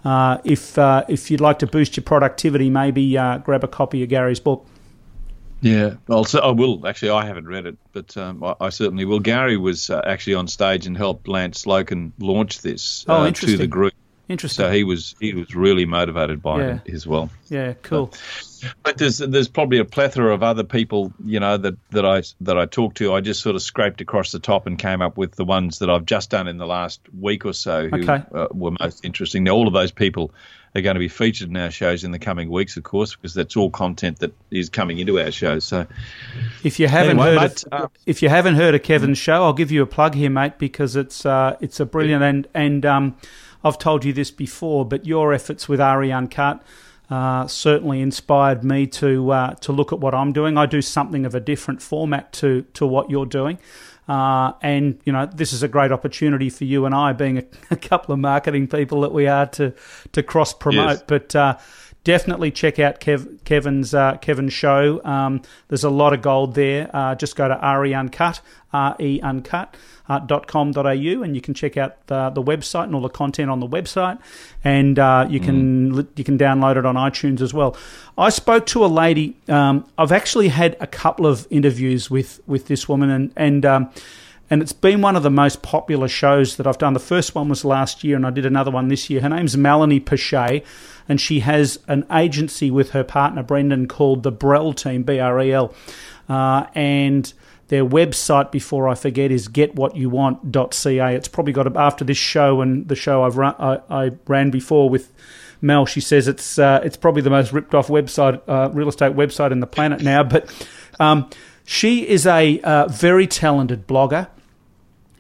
Uh, 0.04 0.41
if 0.44 0.80
if 0.80 1.30
you'd 1.30 1.41
like 1.41 1.60
to 1.60 1.67
boost 1.67 1.96
your 1.96 2.04
productivity, 2.04 2.72
maybe 2.72 3.12
grab 3.44 3.63
a 3.63 3.67
copy 3.67 4.02
of 4.02 4.10
Gary's 4.10 4.39
book. 4.39 4.65
Yeah, 5.62 5.95
well, 6.08 6.26
so 6.26 6.39
I 6.39 6.52
will 6.52 6.88
actually. 6.88 7.12
I 7.12 7.26
haven't 7.26 7.47
read 7.47 7.67
it, 7.67 7.78
but 7.93 8.17
um, 8.17 8.43
I, 8.43 8.56
I, 8.60 8.69
certainly 8.69 9.06
will. 9.06 9.19
Gary 9.19 9.58
was 9.58 9.91
uh, 9.91 10.02
actually 10.04 10.34
on 10.34 10.47
stage 10.47 10.88
and 10.88 10.97
helped 10.97 11.28
Lance 11.28 11.65
Loken 11.65 12.12
launch 12.17 12.62
this 12.62 13.06
oh, 13.08 13.24
uh, 13.24 13.32
to 13.32 13.58
the 13.58 13.67
group. 13.67 13.93
Interesting. 14.32 14.65
So 14.65 14.71
he 14.71 14.84
was 14.84 15.13
he 15.19 15.34
was 15.34 15.54
really 15.54 15.86
motivated 15.86 16.41
by 16.41 16.60
yeah. 16.60 16.80
it 16.86 16.93
as 16.93 17.06
well. 17.06 17.30
Yeah, 17.50 17.74
cool. 17.84 18.13
but 18.82 18.97
there's 18.97 19.17
there's 19.17 19.50
probably 19.50 19.80
a 19.80 19.86
plethora 19.86 20.34
of 20.34 20.41
other 20.41 20.63
people, 20.63 21.13
you 21.24 21.39
know, 21.39 21.58
that, 21.58 21.76
that 21.91 22.06
I 22.06 22.24
that 22.41 22.58
I 22.58 22.65
talked 22.65 22.97
to. 22.97 23.13
I 23.13 23.19
just 23.19 23.41
sort 23.41 23.56
of 23.56 23.62
scraped 23.62 24.00
across 24.00 24.32
the 24.32 24.39
top 24.39 24.67
and 24.67 24.80
came 24.80 25.02
up 25.02 25.17
with 25.17 25.36
the 25.36 25.43
ones 25.45 25.80
that 25.80 25.89
I've 25.89 26.06
just 26.06 26.30
done 26.30 26.47
in 26.47 26.58
the 26.58 26.65
last 26.65 27.02
week 27.19 27.45
or 27.45 27.54
so 27.54 27.89
who 27.89 28.04
okay. 28.04 28.24
uh, 28.34 28.47
were 28.52 28.71
most 28.80 29.04
interesting. 29.04 29.43
Now, 29.43 29.52
all 29.52 29.67
of 29.67 29.74
those 29.74 29.91
people 29.91 30.32
are 30.76 30.82
going 30.82 30.96
to 30.96 31.00
be 31.00 31.08
featured 31.08 31.50
in 31.50 31.58
our 31.58 31.72
shows 31.72 32.04
in 32.04 32.12
the 32.12 32.20
coming 32.20 32.50
weeks, 32.50 32.78
of 32.78 32.84
course, 32.84 33.16
because 33.16 33.34
that's 33.34 33.58
all 33.58 33.70
content 33.70 34.20
that 34.20 34.34
is 34.52 34.70
coming 34.70 35.00
into 35.00 35.20
our 35.20 35.32
shows. 35.32 35.66
So, 35.66 35.86
if 36.64 36.80
you 36.80 36.88
haven't 36.88 37.20
anyway, 37.20 37.36
heard, 37.36 37.42
mate, 37.42 37.64
of, 37.72 37.82
uh, 37.84 37.88
if 38.06 38.22
you 38.22 38.30
haven't 38.30 38.56
heard 38.56 38.76
of 38.76 38.84
Kevin's 38.84 39.18
show, 39.18 39.44
I'll 39.44 39.54
give 39.54 39.72
you 39.72 39.82
a 39.82 39.88
plug 39.88 40.16
here, 40.16 40.30
mate, 40.30 40.58
because 40.58 40.96
it's 40.96 41.26
uh, 41.26 41.58
it's 41.60 41.80
a 41.80 41.86
brilliant 41.86 42.24
and 42.24 42.48
and 42.54 42.86
um, 42.86 43.18
I've 43.64 43.78
told 43.78 44.06
you 44.06 44.14
this 44.14 44.32
before, 44.32 44.86
but 44.86 45.06
your 45.06 45.34
efforts 45.34 45.68
with 45.68 45.80
RE 45.80 46.12
Uncut. 46.12 46.64
Uh, 47.12 47.45
certainly 47.45 48.00
inspired 48.00 48.63
me 48.63 48.88
to 48.88 49.32
uh, 49.32 49.54
to 49.56 49.74
look 49.74 49.91
at 49.91 50.00
what 50.00 50.15
I'm 50.15 50.32
doing. 50.32 50.58
I 50.58 50.65
do 50.65 50.82
something 50.82 51.26
of 51.26 51.36
a 51.36 51.41
different 51.41 51.82
format 51.82 52.32
to 52.34 52.62
to 52.74 52.86
what 52.86 53.10
you're 53.10 53.26
doing. 53.26 53.60
Uh, 54.08 54.54
and 54.62 54.97
you 55.04 55.12
know, 55.12 55.26
this 55.26 55.52
is 55.52 55.62
a 55.62 55.67
great 55.67 55.91
opportunity 55.91 56.50
for 56.50 56.63
you 56.63 56.86
and 56.86 56.95
I, 56.95 57.12
being 57.12 57.39
a, 57.39 57.43
a 57.71 57.76
couple 57.76 58.13
of 58.13 58.19
marketing 58.19 58.69
people 58.69 59.02
that 59.02 59.12
we 59.12 59.28
are, 59.28 59.45
to 59.47 59.74
to 60.13 60.24
cross 60.24 60.54
promote. 60.54 60.89
Yes. 60.89 61.04
But 61.06 61.36
uh, 61.36 61.58
definitely 62.04 62.52
check 62.52 62.80
out 62.80 63.00
Kev, 63.00 63.44
Kevin's 63.44 63.94
uh, 63.94 64.18
Kevin's 64.18 64.54
show. 64.54 65.02
Um, 65.04 65.42
there's 65.68 65.84
a 65.84 65.90
lot 65.90 66.14
of 66.14 66.22
gold 66.22 66.56
there. 66.56 66.90
Uh, 66.94 67.16
just 67.16 67.36
go 67.36 67.48
to 67.48 67.78
re 67.80 67.94
uncut, 67.94 68.42
re 68.74 69.20
uncut 69.22 69.76
uh, 70.12 70.40
.com.au 70.42 70.92
and 71.24 71.36
you 71.36 71.42
can 71.42 71.54
check 71.54 71.78
out 71.78 72.06
the, 72.08 72.30
the 72.32 72.44
website 72.44 72.86
and 72.86 72.96
all 72.96 73.02
the 73.02 73.10
content 73.10 73.50
on 73.50 73.60
the 73.60 73.68
website 73.68 74.20
and 74.64 75.00
uh, 75.00 75.26
you 75.30 75.40
can 75.40 75.94
mm. 75.94 76.08
you 76.16 76.24
can 76.24 76.38
download 76.38 76.76
it 76.76 76.86
on 76.86 76.96
iTunes 76.96 77.40
as 77.40 77.54
well. 77.54 77.78
I 78.18 78.30
spoke 78.30 78.66
to 78.68 78.84
a 78.84 78.88
lady. 78.88 79.38
Um, 79.48 79.86
I've 79.98 80.12
actually 80.12 80.50
had 80.50 80.76
a 80.80 80.88
couple 80.88 81.26
of 81.26 81.48
interviews 81.50 82.12
with 82.12 82.42
with 82.46 82.68
this 82.68 82.90
woman 82.90 83.10
and 83.10 83.34
and. 83.36 83.66
Um, 83.66 83.90
and 84.52 84.62
it's 84.62 84.74
been 84.74 85.02
one 85.02 85.16
of 85.16 85.24
the 85.24 85.32
most 85.32 85.62
popular 85.62 86.10
shows 86.10 86.58
that 86.58 86.68
I've 86.68 86.78
done. 86.78 86.92
The 86.92 87.00
first 87.00 87.34
one 87.34 87.48
was 87.48 87.64
last 87.64 88.04
year, 88.04 88.18
and 88.18 88.28
I 88.28 88.32
did 88.32 88.46
another 88.46 88.70
one 88.70 88.90
this 88.90 89.10
year. 89.10 89.22
Her 89.22 89.30
name's 89.30 89.56
Melanie 89.56 90.02
Piche, 90.02 90.62
and 91.08 91.22
she 91.22 91.40
has 91.40 91.80
an 91.88 92.06
agency 92.12 92.70
with 92.70 92.92
her 92.92 93.06
partner 93.06 93.44
Brendan 93.44 93.88
called 93.88 94.24
the 94.24 94.32
Brel 94.32 94.74
Team, 94.74 95.04
B 95.04 95.20
R 95.20 95.40
E 95.42 95.54
L. 95.54 95.74
Uh, 96.28 96.66
and 96.76 97.32
their 97.70 97.86
website, 97.86 98.52
before 98.52 98.90
I 98.90 98.96
forget, 98.96 99.32
is 99.32 99.48
getwhatyouwant.ca. 99.48 101.16
It's 101.16 101.30
probably 101.30 101.54
got 101.54 101.78
after 101.78 102.04
this 102.04 102.18
show 102.18 102.60
and 102.60 102.90
the 102.90 102.96
show 102.96 103.24
I've 103.24 103.38
run, 103.38 103.56
I, 103.58 103.80
I 103.90 104.12
ran 104.28 104.52
before 104.52 104.90
with 104.90 105.14
Mel. 105.62 105.86
She 105.86 106.02
says 106.02 106.28
it's 106.28 106.60
uh, 106.60 106.82
it's 106.84 106.98
probably 106.98 107.22
the 107.22 107.30
most 107.30 107.54
ripped 107.54 107.74
off 107.74 107.88
website, 107.88 108.42
uh, 108.50 108.70
real 108.74 108.90
estate 108.90 109.16
website 109.16 109.54
in 109.54 109.62
the 109.62 109.68
planet 109.68 110.02
now. 110.02 110.24
But 110.24 110.54
um, 111.00 111.30
she 111.64 112.06
is 112.06 112.28
a 112.28 112.60
uh, 112.60 112.90
very 112.90 113.28
talented 113.28 113.88
blogger. 113.88 114.28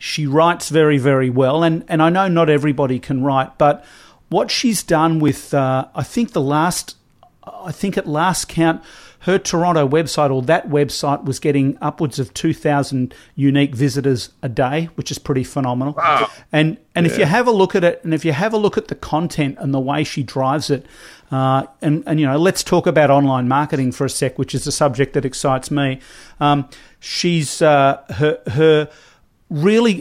She 0.01 0.25
writes 0.25 0.69
very 0.69 0.97
very 0.97 1.29
well, 1.29 1.63
and 1.63 1.85
and 1.87 2.01
I 2.01 2.09
know 2.09 2.27
not 2.27 2.49
everybody 2.49 2.97
can 2.97 3.23
write, 3.23 3.59
but 3.59 3.85
what 4.29 4.49
she's 4.49 4.81
done 4.81 5.19
with 5.19 5.53
uh, 5.53 5.87
I 5.93 6.01
think 6.01 6.31
the 6.31 6.41
last 6.41 6.95
I 7.45 7.71
think 7.71 7.97
at 7.99 8.07
last 8.07 8.49
count 8.49 8.81
her 9.21 9.37
Toronto 9.37 9.87
website 9.87 10.31
or 10.31 10.41
that 10.43 10.69
website 10.69 11.25
was 11.25 11.37
getting 11.37 11.77
upwards 11.79 12.17
of 12.17 12.33
2,000 12.33 13.13
unique 13.35 13.75
visitors 13.75 14.29
a 14.41 14.49
day, 14.49 14.89
which 14.95 15.11
is 15.11 15.19
pretty 15.19 15.43
phenomenal. 15.43 15.93
Wow. 15.93 16.31
And 16.51 16.77
and 16.95 17.05
yeah. 17.05 17.11
if 17.11 17.19
you 17.19 17.25
have 17.25 17.47
a 17.47 17.51
look 17.51 17.75
at 17.75 17.83
it, 17.83 18.03
and 18.03 18.15
if 18.15 18.25
you 18.25 18.31
have 18.31 18.53
a 18.53 18.57
look 18.57 18.77
at 18.77 18.87
the 18.87 18.95
content 18.95 19.57
and 19.59 19.73
the 19.73 19.79
way 19.79 20.03
she 20.03 20.23
drives 20.23 20.71
it, 20.71 20.87
uh, 21.31 21.67
and 21.81 22.03
and 22.07 22.19
you 22.19 22.25
know, 22.25 22.37
let's 22.37 22.63
talk 22.63 22.87
about 22.87 23.11
online 23.11 23.47
marketing 23.47 23.91
for 23.91 24.05
a 24.05 24.09
sec, 24.09 24.39
which 24.39 24.55
is 24.55 24.65
a 24.65 24.71
subject 24.71 25.13
that 25.13 25.23
excites 25.23 25.69
me. 25.69 25.99
Um, 26.39 26.67
she's 26.99 27.61
uh, 27.61 28.03
her 28.09 28.39
her 28.47 28.89
really 29.51 29.99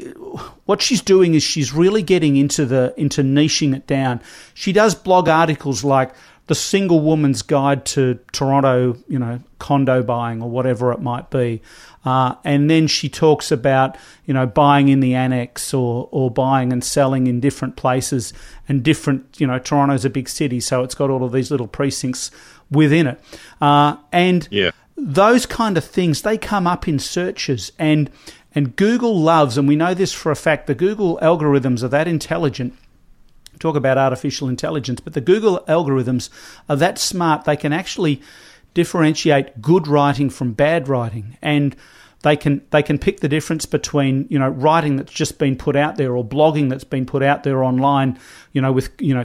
what 0.64 0.80
she's 0.80 1.02
doing 1.02 1.34
is 1.34 1.42
she's 1.42 1.74
really 1.74 2.02
getting 2.02 2.36
into 2.36 2.64
the 2.64 2.94
into 2.96 3.22
niching 3.22 3.74
it 3.76 3.86
down. 3.86 4.22
She 4.54 4.72
does 4.72 4.94
blog 4.94 5.28
articles 5.28 5.84
like 5.84 6.12
the 6.46 6.54
single 6.54 7.00
woman's 7.00 7.42
guide 7.42 7.84
to 7.84 8.18
Toronto, 8.32 8.96
you 9.08 9.18
know, 9.18 9.38
condo 9.58 10.02
buying 10.02 10.42
or 10.42 10.50
whatever 10.50 10.92
it 10.92 11.00
might 11.00 11.30
be. 11.30 11.62
Uh, 12.04 12.34
and 12.44 12.68
then 12.68 12.88
she 12.88 13.08
talks 13.08 13.52
about, 13.52 13.96
you 14.24 14.34
know, 14.34 14.46
buying 14.46 14.88
in 14.88 14.98
the 14.98 15.14
annex 15.14 15.72
or, 15.72 16.08
or 16.10 16.28
buying 16.28 16.72
and 16.72 16.82
selling 16.82 17.28
in 17.28 17.38
different 17.38 17.76
places 17.76 18.32
and 18.68 18.82
different, 18.82 19.40
you 19.40 19.46
know, 19.46 19.60
Toronto's 19.60 20.04
a 20.04 20.10
big 20.10 20.28
city, 20.28 20.58
so 20.58 20.82
it's 20.82 20.94
got 20.94 21.08
all 21.08 21.22
of 21.22 21.30
these 21.30 21.52
little 21.52 21.68
precincts 21.68 22.32
within 22.68 23.06
it. 23.06 23.20
Uh, 23.60 23.96
and 24.10 24.48
yeah. 24.50 24.70
those 24.96 25.46
kind 25.46 25.76
of 25.76 25.84
things, 25.84 26.22
they 26.22 26.36
come 26.36 26.66
up 26.66 26.88
in 26.88 26.98
searches 26.98 27.70
and 27.78 28.10
and 28.54 28.74
Google 28.76 29.20
loves, 29.20 29.56
and 29.56 29.68
we 29.68 29.76
know 29.76 29.94
this 29.94 30.12
for 30.12 30.32
a 30.32 30.36
fact, 30.36 30.66
the 30.66 30.74
Google 30.74 31.18
algorithms 31.22 31.82
are 31.82 31.88
that 31.88 32.08
intelligent. 32.08 32.74
Talk 33.58 33.76
about 33.76 33.98
artificial 33.98 34.48
intelligence, 34.48 35.00
but 35.00 35.12
the 35.12 35.20
Google 35.20 35.64
algorithms 35.68 36.30
are 36.68 36.76
that 36.76 36.98
smart 36.98 37.44
they 37.44 37.56
can 37.56 37.72
actually 37.72 38.22
differentiate 38.74 39.60
good 39.60 39.86
writing 39.86 40.30
from 40.30 40.52
bad 40.52 40.88
writing. 40.88 41.36
And 41.42 41.76
they 42.22 42.36
can 42.36 42.62
they 42.70 42.82
can 42.82 42.98
pick 42.98 43.20
the 43.20 43.28
difference 43.28 43.66
between 43.66 44.26
you 44.30 44.38
know 44.38 44.48
writing 44.48 44.96
that's 44.96 45.12
just 45.12 45.38
been 45.38 45.56
put 45.56 45.76
out 45.76 45.96
there 45.96 46.16
or 46.16 46.24
blogging 46.24 46.68
that's 46.68 46.84
been 46.84 47.06
put 47.06 47.22
out 47.22 47.44
there 47.44 47.64
online 47.64 48.18
you 48.52 48.60
know 48.60 48.72
with 48.72 48.90
you 49.00 49.14
know 49.14 49.24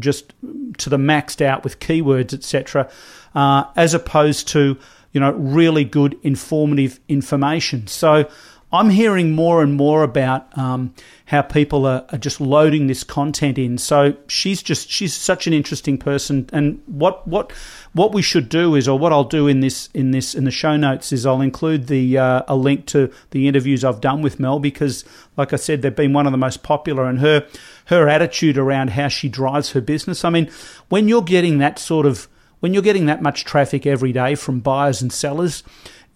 just 0.00 0.32
to 0.78 0.90
the 0.90 0.96
maxed 0.96 1.40
out 1.40 1.62
with 1.62 1.78
keywords 1.78 2.34
etc 2.34 2.90
uh, 3.36 3.64
as 3.76 3.94
opposed 3.94 4.48
to 4.48 4.76
you 5.14 5.20
know 5.20 5.32
really 5.32 5.84
good 5.84 6.18
informative 6.22 7.00
information. 7.08 7.86
So 7.86 8.28
I'm 8.74 8.90
hearing 8.90 9.30
more 9.32 9.62
and 9.62 9.74
more 9.74 10.02
about 10.02 10.56
um, 10.58 10.94
how 11.26 11.42
people 11.42 11.86
are, 11.86 12.04
are, 12.10 12.18
just 12.18 12.40
loading 12.40 12.88
this 12.88 13.04
content 13.04 13.56
in. 13.56 13.78
So 13.78 14.16
she's 14.26 14.64
just 14.64 14.90
she's 14.90 15.14
such 15.14 15.46
an 15.46 15.52
interesting 15.52 15.96
person. 15.96 16.50
And 16.52 16.82
what 16.86 17.26
what 17.28 17.52
what 17.92 18.12
we 18.12 18.20
should 18.20 18.48
do 18.48 18.74
is, 18.74 18.88
or 18.88 18.98
what 18.98 19.12
I'll 19.12 19.22
do 19.22 19.46
in 19.46 19.60
this 19.60 19.88
in 19.94 20.10
this 20.10 20.34
in 20.34 20.42
the 20.42 20.50
show 20.50 20.76
notes 20.76 21.12
is, 21.12 21.24
I'll 21.24 21.40
include 21.40 21.86
the 21.86 22.18
uh, 22.18 22.42
a 22.48 22.56
link 22.56 22.86
to 22.86 23.12
the 23.30 23.46
interviews 23.46 23.84
I've 23.84 24.00
done 24.00 24.22
with 24.22 24.40
Mel 24.40 24.58
because, 24.58 25.04
like 25.36 25.52
I 25.52 25.56
said, 25.56 25.82
they've 25.82 25.94
been 25.94 26.12
one 26.12 26.26
of 26.26 26.32
the 26.32 26.38
most 26.38 26.64
popular. 26.64 27.04
And 27.04 27.20
her 27.20 27.46
her 27.86 28.08
attitude 28.08 28.58
around 28.58 28.90
how 28.90 29.06
she 29.06 29.28
drives 29.28 29.70
her 29.70 29.80
business. 29.80 30.24
I 30.24 30.30
mean, 30.30 30.50
when 30.88 31.06
you're 31.06 31.22
getting 31.22 31.58
that 31.58 31.78
sort 31.78 32.06
of 32.06 32.26
when 32.58 32.74
you're 32.74 32.82
getting 32.82 33.06
that 33.06 33.22
much 33.22 33.44
traffic 33.44 33.86
every 33.86 34.10
day 34.10 34.34
from 34.34 34.58
buyers 34.58 35.00
and 35.00 35.12
sellers 35.12 35.62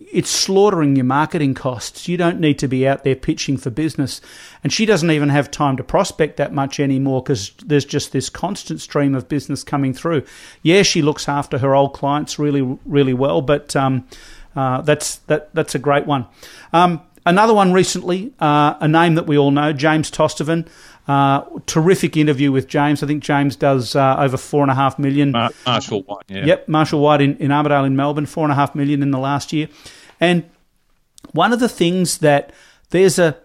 it's 0.01 0.31
slaughtering 0.31 0.97
your 0.97 1.05
marketing 1.05 1.55
costs. 1.55 2.09
You 2.09 2.17
don't 2.17 2.41
need 2.41 2.59
to 2.61 2.69
be 2.69 2.87
out 2.87 3.05
there 3.05 3.17
pitching 3.17 3.57
for 3.57 3.71
business. 3.71 4.21
And 4.63 4.73
she 4.73 4.87
doesn't 4.87 5.11
even 5.11 5.29
have 5.29 5.51
time 5.51 5.77
to 5.77 5.85
prospect 5.85 6.37
that 6.37 6.53
much 6.53 6.79
anymore 6.79 7.23
because 7.23 7.53
there's 7.65 7.85
just 7.85 8.13
this 8.13 8.31
constant 8.31 8.81
stream 8.81 9.15
of 9.15 9.29
business 9.29 9.65
coming 9.65 9.93
through. 9.93 10.23
Yeah, 10.63 10.83
she 10.83 11.03
looks 11.03 11.29
after 11.29 11.59
her 11.59 11.75
old 11.75 11.95
clients 11.95 12.39
really, 12.39 12.79
really 12.85 13.15
well, 13.15 13.43
but 13.43 13.75
um, 13.75 14.07
uh, 14.55 14.81
that's 14.83 15.17
that 15.27 15.53
that's 15.55 15.75
a 15.75 15.79
great 15.79 16.07
one. 16.07 16.27
Um, 16.73 17.03
another 17.27 17.55
one 17.55 17.73
recently, 17.73 18.33
uh, 18.41 18.75
a 18.81 18.89
name 18.89 19.15
that 19.17 19.27
we 19.27 19.39
all 19.39 19.51
know, 19.51 19.73
James 19.73 20.11
Tostevin. 20.11 20.67
Uh, 21.07 21.43
terrific 21.65 22.19
interview 22.19 22.53
with 22.53 22.69
James. 22.69 23.03
I 23.03 23.07
think 23.07 23.23
James 23.23 23.57
does 23.57 23.97
uh, 23.97 24.17
over 24.19 24.37
four 24.37 24.61
and 24.61 24.71
a 24.71 24.75
half 24.75 24.99
million. 24.99 25.31
Mar- 25.31 25.51
Marshall 25.65 26.03
White, 26.03 26.25
yeah. 26.29 26.45
Yep, 26.45 26.69
Marshall 26.69 27.01
White 27.01 27.23
in, 27.23 27.35
in 27.39 27.51
Armadale 27.51 27.87
in 27.87 27.97
Melbourne, 27.97 28.27
four 28.27 28.45
and 28.45 28.53
a 28.53 28.55
half 28.55 28.75
million 28.75 29.03
in 29.03 29.11
the 29.11 29.19
last 29.19 29.51
year. 29.51 29.69
And 30.21 30.45
one 31.33 31.55
of 31.55 31.61
the 31.61 31.69
things 31.69 32.19
that 32.19 32.53
there's 32.91 33.19
a 33.19 33.39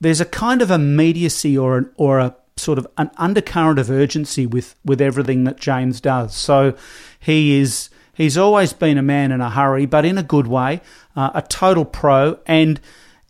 there's 0.00 0.20
a 0.20 0.26
kind 0.26 0.62
of 0.62 0.70
immediacy 0.70 1.56
or 1.56 1.78
an, 1.78 1.90
or 1.96 2.18
a 2.18 2.36
sort 2.56 2.78
of 2.78 2.86
an 2.98 3.10
undercurrent 3.16 3.78
of 3.78 3.90
urgency 3.90 4.46
with 4.46 4.74
with 4.84 5.00
everything 5.00 5.44
that 5.44 5.58
James 5.58 6.00
does. 6.00 6.34
So 6.34 6.74
he 7.18 7.58
is 7.58 7.88
he's 8.12 8.36
always 8.36 8.72
been 8.72 8.98
a 8.98 9.02
man 9.02 9.32
in 9.32 9.40
a 9.40 9.48
hurry, 9.50 9.86
but 9.86 10.04
in 10.04 10.18
a 10.18 10.22
good 10.22 10.46
way, 10.46 10.80
uh, 11.16 11.30
a 11.34 11.42
total 11.42 11.84
pro 11.84 12.38
and 12.46 12.80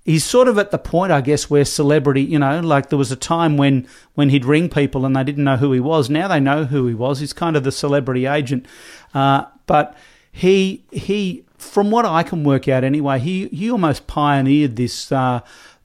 he's 0.08 0.24
sort 0.24 0.48
of 0.48 0.56
at 0.56 0.70
the 0.70 0.78
point, 0.78 1.12
I 1.12 1.20
guess, 1.20 1.50
where 1.50 1.66
celebrity, 1.66 2.22
you 2.22 2.38
know, 2.38 2.60
like 2.60 2.88
there 2.88 2.98
was 2.98 3.12
a 3.12 3.16
time 3.16 3.58
when 3.58 3.86
when 4.14 4.30
he'd 4.30 4.46
ring 4.46 4.70
people 4.70 5.04
and 5.04 5.14
they 5.14 5.22
didn't 5.22 5.44
know 5.44 5.58
who 5.58 5.70
he 5.72 5.80
was. 5.80 6.08
Now 6.08 6.28
they 6.28 6.40
know 6.40 6.64
who 6.64 6.86
he 6.86 6.94
was. 6.94 7.20
He's 7.20 7.34
kind 7.34 7.56
of 7.56 7.62
the 7.62 7.70
celebrity 7.70 8.24
agent, 8.24 8.64
uh, 9.12 9.44
but 9.66 9.96
he 10.32 10.84
he, 10.90 11.44
from 11.58 11.90
what 11.90 12.06
I 12.06 12.22
can 12.22 12.42
work 12.42 12.68
out 12.68 12.84
anyway, 12.84 13.18
he 13.18 13.48
he 13.48 13.70
almost 13.70 14.06
pioneered 14.06 14.76
this. 14.76 15.12
Uh, 15.12 15.40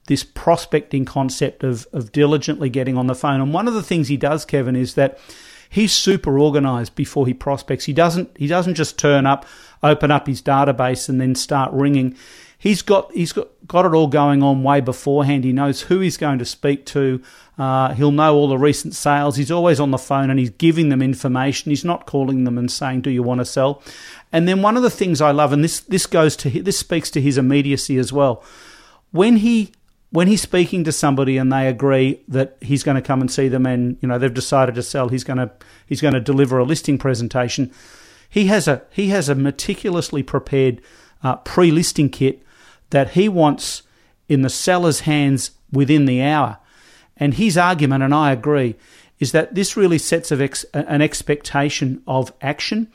this 0.06 0.22
prospecting 0.22 1.06
concept 1.06 1.64
of, 1.64 1.86
of 1.94 2.12
diligently 2.12 2.68
getting 2.68 2.98
on 2.98 3.06
the 3.06 3.14
phone. 3.14 3.40
And 3.40 3.54
one 3.54 3.66
of 3.66 3.72
the 3.72 3.82
things 3.82 4.08
he 4.08 4.18
does, 4.18 4.44
Kevin, 4.44 4.76
is 4.76 4.96
that 4.96 5.18
he's 5.70 5.94
super 5.94 6.38
organized 6.38 6.94
before 6.94 7.26
he 7.26 7.32
prospects. 7.32 7.86
He 7.86 7.94
doesn't 7.94 8.36
he 8.36 8.46
doesn't 8.46 8.74
just 8.74 8.98
turn 8.98 9.24
up, 9.24 9.46
open 9.82 10.10
up 10.10 10.26
his 10.26 10.42
database 10.42 11.08
and 11.08 11.18
then 11.18 11.34
start 11.34 11.72
ringing 11.72 12.18
he's 12.64 12.80
got 12.80 13.12
he's 13.12 13.32
got, 13.32 13.48
got 13.68 13.84
it 13.84 13.92
all 13.92 14.08
going 14.08 14.42
on 14.42 14.62
way 14.62 14.80
beforehand. 14.80 15.44
He 15.44 15.52
knows 15.52 15.82
who 15.82 16.00
he's 16.00 16.16
going 16.16 16.38
to 16.38 16.46
speak 16.46 16.86
to. 16.86 17.22
Uh, 17.58 17.92
he'll 17.92 18.10
know 18.10 18.34
all 18.34 18.48
the 18.48 18.58
recent 18.58 18.94
sales. 18.94 19.36
He's 19.36 19.50
always 19.50 19.78
on 19.78 19.90
the 19.90 19.98
phone 19.98 20.30
and 20.30 20.38
he's 20.38 20.50
giving 20.50 20.88
them 20.88 21.02
information. 21.02 21.70
He's 21.70 21.84
not 21.84 22.06
calling 22.06 22.44
them 22.44 22.56
and 22.58 22.72
saying, 22.72 23.02
"Do 23.02 23.10
you 23.10 23.22
want 23.22 23.40
to 23.40 23.44
sell?" 23.44 23.82
And 24.32 24.48
then 24.48 24.62
one 24.62 24.76
of 24.76 24.82
the 24.82 24.90
things 24.90 25.20
I 25.20 25.30
love, 25.30 25.52
and 25.52 25.62
this 25.62 25.80
this 25.80 26.06
goes 26.06 26.34
to 26.38 26.50
this 26.50 26.78
speaks 26.78 27.10
to 27.12 27.20
his 27.20 27.38
immediacy 27.38 27.98
as 27.98 28.12
well. 28.12 28.42
When 29.12 29.36
he 29.36 29.72
when 30.10 30.26
he's 30.26 30.42
speaking 30.42 30.84
to 30.84 30.92
somebody 30.92 31.36
and 31.36 31.52
they 31.52 31.68
agree 31.68 32.22
that 32.28 32.56
he's 32.60 32.82
going 32.82 32.94
to 32.94 33.02
come 33.02 33.20
and 33.20 33.30
see 33.30 33.48
them 33.48 33.66
and 33.66 33.98
you 34.00 34.08
know 34.08 34.18
they've 34.18 34.32
decided 34.32 34.74
to 34.76 34.82
sell, 34.82 35.10
he's 35.10 35.24
going 35.24 35.36
to 35.36 35.52
he's 35.86 36.00
going 36.00 36.14
to 36.14 36.20
deliver 36.20 36.58
a 36.58 36.64
listing 36.64 36.96
presentation. 36.96 37.70
He 38.28 38.46
has 38.46 38.66
a 38.66 38.82
he 38.90 39.08
has 39.08 39.28
a 39.28 39.34
meticulously 39.34 40.22
prepared 40.22 40.80
uh, 41.22 41.36
pre-listing 41.36 42.08
kit 42.08 42.43
that 42.90 43.10
he 43.10 43.28
wants 43.28 43.82
in 44.28 44.42
the 44.42 44.50
seller's 44.50 45.00
hands 45.00 45.52
within 45.72 46.04
the 46.04 46.22
hour. 46.22 46.58
And 47.16 47.34
his 47.34 47.56
argument, 47.56 48.02
and 48.02 48.14
I 48.14 48.32
agree, 48.32 48.76
is 49.18 49.32
that 49.32 49.54
this 49.54 49.76
really 49.76 49.98
sets 49.98 50.32
ex- 50.32 50.64
an 50.74 51.00
expectation 51.00 52.02
of 52.06 52.32
action, 52.40 52.88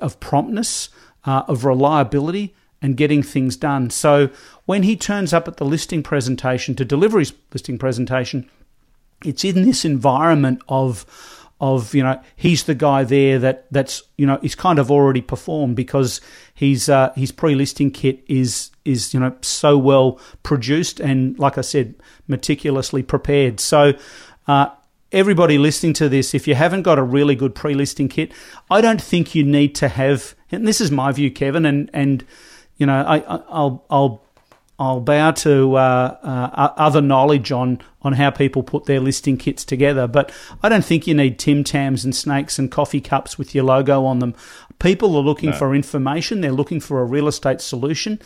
of 0.00 0.20
promptness, 0.20 0.88
uh, 1.24 1.42
of 1.48 1.64
reliability, 1.64 2.54
and 2.82 2.96
getting 2.96 3.22
things 3.22 3.56
done. 3.56 3.90
So 3.90 4.30
when 4.64 4.84
he 4.84 4.96
turns 4.96 5.32
up 5.32 5.46
at 5.48 5.58
the 5.58 5.64
listing 5.64 6.02
presentation 6.02 6.74
to 6.76 6.84
deliver 6.84 7.18
his 7.18 7.34
listing 7.52 7.78
presentation, 7.78 8.48
it's 9.24 9.44
in 9.44 9.62
this 9.62 9.84
environment 9.84 10.62
of 10.68 11.04
of 11.60 11.94
you 11.94 12.02
know 12.02 12.20
he's 12.36 12.64
the 12.64 12.74
guy 12.74 13.04
there 13.04 13.38
that 13.38 13.66
that's 13.70 14.02
you 14.16 14.26
know 14.26 14.38
he's 14.40 14.54
kind 14.54 14.78
of 14.78 14.90
already 14.90 15.20
performed 15.20 15.76
because 15.76 16.20
his 16.54 16.88
uh, 16.88 17.12
his 17.14 17.30
pre-listing 17.30 17.90
kit 17.90 18.22
is 18.26 18.70
is 18.84 19.12
you 19.12 19.20
know 19.20 19.34
so 19.42 19.76
well 19.76 20.18
produced 20.42 21.00
and 21.00 21.38
like 21.38 21.58
I 21.58 21.60
said 21.60 21.94
meticulously 22.26 23.02
prepared. 23.02 23.60
So 23.60 23.92
uh, 24.48 24.70
everybody 25.12 25.58
listening 25.58 25.92
to 25.94 26.08
this, 26.08 26.34
if 26.34 26.48
you 26.48 26.54
haven't 26.54 26.82
got 26.82 26.98
a 26.98 27.02
really 27.02 27.34
good 27.34 27.54
pre-listing 27.54 28.08
kit, 28.08 28.32
I 28.70 28.80
don't 28.80 29.00
think 29.00 29.34
you 29.34 29.44
need 29.44 29.74
to 29.76 29.88
have. 29.88 30.34
And 30.50 30.66
this 30.66 30.80
is 30.80 30.90
my 30.90 31.12
view, 31.12 31.30
Kevin, 31.30 31.66
and 31.66 31.90
and 31.92 32.24
you 32.78 32.86
know 32.86 33.02
I, 33.02 33.18
I'll 33.18 33.84
I'll 33.90 34.24
I'll 34.80 35.00
bow 35.00 35.32
to 35.32 35.76
uh, 35.76 36.16
uh, 36.22 36.72
other 36.78 37.02
knowledge 37.02 37.52
on, 37.52 37.82
on 38.00 38.14
how 38.14 38.30
people 38.30 38.62
put 38.62 38.86
their 38.86 38.98
listing 38.98 39.36
kits 39.36 39.62
together, 39.62 40.08
but 40.08 40.32
I 40.62 40.70
don't 40.70 40.84
think 40.84 41.06
you 41.06 41.12
need 41.12 41.38
Tim 41.38 41.64
Tams 41.64 42.02
and 42.02 42.16
snakes 42.16 42.58
and 42.58 42.70
coffee 42.70 43.02
cups 43.02 43.36
with 43.36 43.54
your 43.54 43.64
logo 43.64 44.06
on 44.06 44.20
them. 44.20 44.34
People 44.78 45.14
are 45.16 45.22
looking 45.22 45.50
no. 45.50 45.56
for 45.56 45.74
information, 45.74 46.40
they're 46.40 46.50
looking 46.50 46.80
for 46.80 47.02
a 47.02 47.04
real 47.04 47.28
estate 47.28 47.60
solution, 47.60 48.18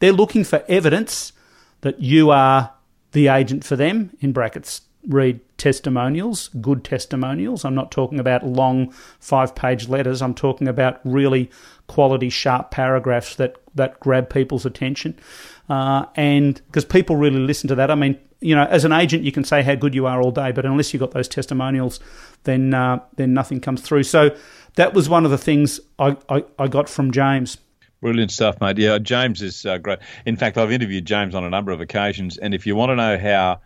they're 0.00 0.12
looking 0.12 0.44
for 0.44 0.62
evidence 0.68 1.32
that 1.80 1.98
you 1.98 2.30
are 2.30 2.74
the 3.12 3.28
agent 3.28 3.64
for 3.64 3.76
them, 3.76 4.14
in 4.20 4.32
brackets, 4.32 4.82
read 5.08 5.40
testimonials, 5.56 6.48
good 6.60 6.84
testimonials. 6.84 7.64
I'm 7.64 7.74
not 7.74 7.90
talking 7.90 8.20
about 8.20 8.46
long 8.46 8.92
five 9.18 9.54
page 9.54 9.88
letters, 9.88 10.20
I'm 10.20 10.34
talking 10.34 10.68
about 10.68 11.00
really 11.04 11.50
quality, 11.86 12.28
sharp 12.28 12.70
paragraphs 12.70 13.36
that, 13.36 13.56
that 13.74 13.98
grab 13.98 14.28
people's 14.28 14.66
attention. 14.66 15.18
Uh, 15.68 16.06
and 16.16 16.60
because 16.66 16.84
people 16.84 17.16
really 17.16 17.38
listen 17.38 17.68
to 17.68 17.74
that. 17.76 17.90
I 17.90 17.94
mean, 17.94 18.18
you 18.40 18.54
know, 18.54 18.64
as 18.64 18.84
an 18.84 18.92
agent, 18.92 19.22
you 19.22 19.32
can 19.32 19.44
say 19.44 19.62
how 19.62 19.74
good 19.74 19.94
you 19.94 20.06
are 20.06 20.20
all 20.20 20.32
day, 20.32 20.52
but 20.52 20.66
unless 20.66 20.92
you've 20.92 21.00
got 21.00 21.12
those 21.12 21.28
testimonials, 21.28 22.00
then 22.44 22.74
uh, 22.74 22.98
then 23.16 23.32
nothing 23.32 23.60
comes 23.60 23.80
through. 23.80 24.02
So 24.02 24.36
that 24.74 24.94
was 24.94 25.08
one 25.08 25.24
of 25.24 25.30
the 25.30 25.38
things 25.38 25.80
I, 25.98 26.16
I, 26.28 26.44
I 26.58 26.68
got 26.68 26.88
from 26.88 27.12
James. 27.12 27.58
Brilliant 28.00 28.32
stuff, 28.32 28.60
mate. 28.60 28.78
Yeah, 28.78 28.98
James 28.98 29.42
is 29.42 29.64
uh, 29.64 29.78
great. 29.78 30.00
In 30.26 30.36
fact, 30.36 30.58
I've 30.58 30.72
interviewed 30.72 31.04
James 31.04 31.36
on 31.36 31.44
a 31.44 31.50
number 31.50 31.70
of 31.70 31.80
occasions, 31.80 32.36
and 32.36 32.52
if 32.52 32.66
you 32.66 32.74
want 32.74 32.90
to 32.90 32.96
know 32.96 33.16
how 33.16 33.60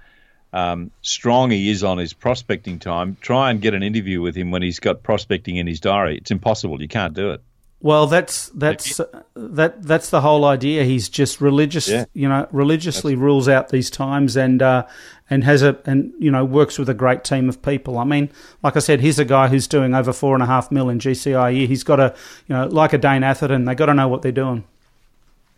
um, 0.53 0.91
strong 1.01 1.51
he 1.51 1.71
is 1.71 1.83
on 1.83 1.97
his 1.97 2.13
prospecting 2.13 2.79
time, 2.79 3.17
try 3.23 3.51
and 3.51 3.63
get 3.63 3.73
an 3.73 3.83
interview 3.83 4.21
with 4.21 4.37
him 4.37 4.51
when 4.51 4.61
he's 4.61 4.79
got 4.79 5.03
prospecting 5.03 5.57
in 5.57 5.67
his 5.67 5.81
diary. 5.81 6.19
It's 6.19 6.31
impossible. 6.31 6.83
You 6.83 6.89
can't 6.89 7.15
do 7.15 7.31
it. 7.31 7.43
Well, 7.81 8.07
that's 8.07 8.49
that's 8.51 9.01
that 9.35 9.83
that's 9.83 10.11
the 10.11 10.23
whole 10.23 10.47
idea. 10.47 10.85
He's 10.85 11.11
just 11.11 11.43
religious, 11.43 11.89
yeah. 11.89 12.07
you 12.15 12.29
know, 12.29 12.49
religiously 12.51 13.15
that's... 13.15 13.23
rules 13.23 13.49
out 13.49 13.69
these 13.69 13.91
times 13.91 14.35
and 14.37 14.63
uh, 14.63 14.87
and 15.29 15.45
has 15.45 15.63
a 15.63 15.79
and 15.85 16.13
you 16.19 16.31
know 16.31 16.45
works 16.45 16.79
with 16.79 16.89
a 16.89 16.95
great 16.95 17.23
team 17.23 17.49
of 17.51 17.61
people. 17.61 17.99
I 17.99 18.05
mean, 18.05 18.31
like 18.63 18.77
I 18.77 18.79
said, 18.79 19.01
he's 19.01 19.19
a 19.19 19.27
guy 19.27 19.49
who's 19.49 19.67
doing 19.67 19.95
over 19.95 20.13
four 20.15 20.35
and 20.35 20.43
a 20.43 20.47
half 20.47 20.73
mil 20.73 20.89
in 20.89 20.99
GCI 20.99 21.49
a 21.49 21.53
year. 21.53 21.67
He's 21.67 21.85
got 21.85 22.01
a 22.01 22.15
you 22.49 22.55
know 22.55 22.67
like 22.67 22.95
a 22.95 22.99
Dane 22.99 23.23
Atherton. 23.23 23.67
They 23.67 23.75
got 23.75 23.87
to 23.87 23.95
know 23.95 24.09
what 24.09 24.23
they're 24.23 24.33
doing. 24.33 24.65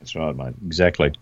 That's 0.00 0.16
right, 0.16 0.34
mate. 0.34 0.54
Exactly. 0.66 1.12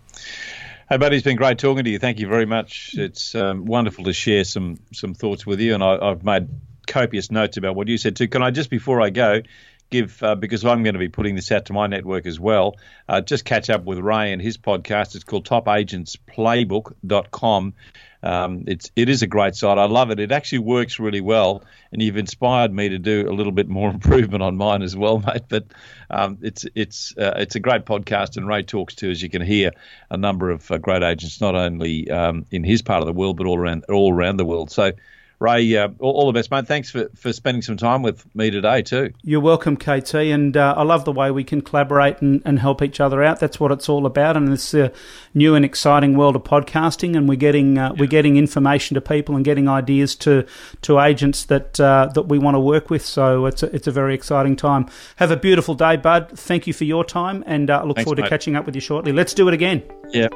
Hey, 0.88 0.96
buddy, 0.98 1.16
it's 1.16 1.24
been 1.24 1.36
great 1.36 1.58
talking 1.58 1.84
to 1.84 1.90
you. 1.90 1.98
Thank 1.98 2.20
you 2.20 2.28
very 2.28 2.46
much. 2.46 2.94
It's 2.96 3.34
um, 3.34 3.66
wonderful 3.66 4.04
to 4.04 4.14
share 4.14 4.44
some 4.44 4.78
some 4.92 5.12
thoughts 5.12 5.44
with 5.44 5.60
you, 5.60 5.74
and 5.74 5.84
I, 5.84 5.98
I've 5.98 6.24
made 6.24 6.48
copious 6.86 7.30
notes 7.30 7.56
about 7.56 7.74
what 7.74 7.88
you 7.88 7.98
said 7.98 8.16
too. 8.16 8.28
Can 8.28 8.42
I 8.42 8.50
just 8.50 8.70
before 8.70 9.02
I 9.02 9.10
go? 9.10 9.42
Give 9.90 10.22
uh, 10.22 10.34
because 10.34 10.64
I'm 10.64 10.82
going 10.82 10.94
to 10.94 10.98
be 10.98 11.08
putting 11.08 11.34
this 11.34 11.52
out 11.52 11.66
to 11.66 11.72
my 11.72 11.86
network 11.86 12.26
as 12.26 12.40
well. 12.40 12.76
Uh, 13.08 13.20
just 13.20 13.44
catch 13.44 13.70
up 13.70 13.84
with 13.84 13.98
Ray 13.98 14.32
and 14.32 14.42
his 14.42 14.58
podcast. 14.58 15.14
It's 15.14 15.24
called 15.24 15.46
TopAgentsPlaybook.com. 15.46 17.74
Um, 18.22 18.64
it's 18.66 18.90
it 18.96 19.08
is 19.08 19.22
a 19.22 19.26
great 19.26 19.54
site. 19.54 19.78
I 19.78 19.84
love 19.84 20.10
it. 20.10 20.18
It 20.18 20.32
actually 20.32 20.58
works 20.60 20.98
really 20.98 21.20
well, 21.20 21.62
and 21.92 22.02
you've 22.02 22.16
inspired 22.16 22.72
me 22.72 22.88
to 22.88 22.98
do 22.98 23.28
a 23.28 23.32
little 23.32 23.52
bit 23.52 23.68
more 23.68 23.90
improvement 23.94 24.42
on 24.42 24.56
mine 24.56 24.82
as 24.82 24.96
well, 24.96 25.20
mate. 25.20 25.42
But 25.48 25.66
um, 26.10 26.38
it's 26.42 26.66
it's 26.74 27.16
uh, 27.16 27.34
it's 27.36 27.54
a 27.54 27.60
great 27.60 27.84
podcast, 27.84 28.36
and 28.36 28.48
Ray 28.48 28.64
talks 28.64 28.96
to, 28.96 29.08
as 29.10 29.22
you 29.22 29.30
can 29.30 29.42
hear, 29.42 29.70
a 30.10 30.16
number 30.16 30.50
of 30.50 30.68
uh, 30.70 30.78
great 30.78 31.04
agents, 31.04 31.40
not 31.40 31.54
only 31.54 32.10
um, 32.10 32.46
in 32.50 32.64
his 32.64 32.82
part 32.82 33.00
of 33.00 33.06
the 33.06 33.12
world, 33.12 33.36
but 33.36 33.46
all 33.46 33.58
around 33.58 33.84
all 33.88 34.12
around 34.12 34.38
the 34.38 34.44
world. 34.44 34.72
So 34.72 34.90
Ray, 35.38 35.76
uh, 35.76 35.88
all, 35.98 36.12
all, 36.12 36.26
the 36.26 36.32
best, 36.32 36.50
mate. 36.50 36.66
Thanks 36.66 36.90
for, 36.90 37.10
for 37.14 37.30
spending 37.30 37.60
some 37.60 37.76
time 37.76 38.02
with 38.02 38.24
me 38.34 38.50
today, 38.50 38.80
too. 38.80 39.12
You're 39.22 39.40
welcome, 39.40 39.76
KT. 39.76 40.14
And 40.14 40.56
uh, 40.56 40.74
I 40.76 40.82
love 40.82 41.04
the 41.04 41.12
way 41.12 41.30
we 41.30 41.44
can 41.44 41.60
collaborate 41.60 42.22
and, 42.22 42.40
and 42.46 42.58
help 42.58 42.80
each 42.80 43.00
other 43.00 43.22
out. 43.22 43.38
That's 43.38 43.60
what 43.60 43.70
it's 43.70 43.86
all 43.86 44.06
about. 44.06 44.38
And 44.38 44.50
it's 44.50 44.72
a 44.72 44.92
new 45.34 45.54
and 45.54 45.62
exciting 45.62 46.16
world 46.16 46.36
of 46.36 46.44
podcasting. 46.44 47.14
And 47.14 47.28
we're 47.28 47.36
getting 47.36 47.76
uh, 47.76 47.92
yeah. 47.92 48.00
we're 48.00 48.08
getting 48.08 48.38
information 48.38 48.94
to 48.94 49.02
people 49.02 49.36
and 49.36 49.44
getting 49.44 49.68
ideas 49.68 50.16
to 50.16 50.46
to 50.82 51.00
agents 51.00 51.44
that 51.44 51.78
uh, 51.78 52.10
that 52.14 52.22
we 52.22 52.38
want 52.38 52.54
to 52.54 52.60
work 52.60 52.88
with. 52.88 53.04
So 53.04 53.44
it's 53.44 53.62
a, 53.62 53.74
it's 53.74 53.86
a 53.86 53.92
very 53.92 54.14
exciting 54.14 54.56
time. 54.56 54.86
Have 55.16 55.30
a 55.30 55.36
beautiful 55.36 55.74
day, 55.74 55.96
Bud. 55.96 56.30
Thank 56.30 56.66
you 56.66 56.72
for 56.72 56.84
your 56.84 57.04
time, 57.04 57.44
and 57.46 57.70
I 57.70 57.80
uh, 57.80 57.84
look 57.84 57.96
Thanks, 57.96 58.06
forward 58.06 58.22
to 58.22 58.28
catching 58.30 58.56
up 58.56 58.64
with 58.64 58.74
you 58.74 58.80
shortly. 58.80 59.12
Let's 59.12 59.34
do 59.34 59.48
it 59.48 59.54
again. 59.54 59.82
Yeah, 60.12 60.28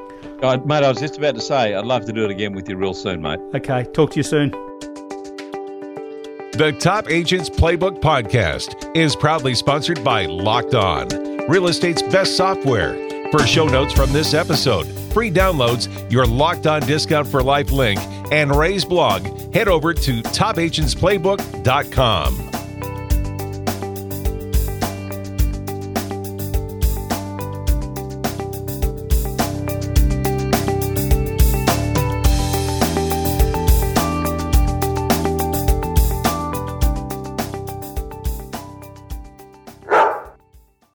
mate. 0.42 0.84
I 0.84 0.88
was 0.88 1.00
just 1.00 1.16
about 1.16 1.36
to 1.36 1.40
say 1.40 1.74
I'd 1.74 1.86
love 1.86 2.04
to 2.04 2.12
do 2.12 2.24
it 2.24 2.30
again 2.30 2.52
with 2.52 2.68
you 2.68 2.76
real 2.76 2.92
soon, 2.92 3.22
mate. 3.22 3.40
Okay. 3.54 3.84
Talk 3.94 4.10
to 4.10 4.16
you 4.18 4.22
soon. 4.22 4.69
The 6.60 6.72
Top 6.72 7.10
Agents 7.10 7.48
Playbook 7.48 8.02
podcast 8.02 8.94
is 8.94 9.16
proudly 9.16 9.54
sponsored 9.54 10.04
by 10.04 10.26
Locked 10.26 10.74
On, 10.74 11.08
real 11.48 11.68
estate's 11.68 12.02
best 12.02 12.36
software. 12.36 12.92
For 13.30 13.46
show 13.46 13.66
notes 13.66 13.94
from 13.94 14.12
this 14.12 14.34
episode, 14.34 14.86
free 15.14 15.30
downloads, 15.30 16.12
your 16.12 16.26
Locked 16.26 16.66
On 16.66 16.82
discount 16.82 17.28
for 17.28 17.42
life 17.42 17.70
link, 17.70 17.98
and 18.30 18.54
Ray's 18.54 18.84
blog, 18.84 19.54
head 19.54 19.68
over 19.68 19.94
to 19.94 20.20
topagentsplaybook.com. 20.20 22.59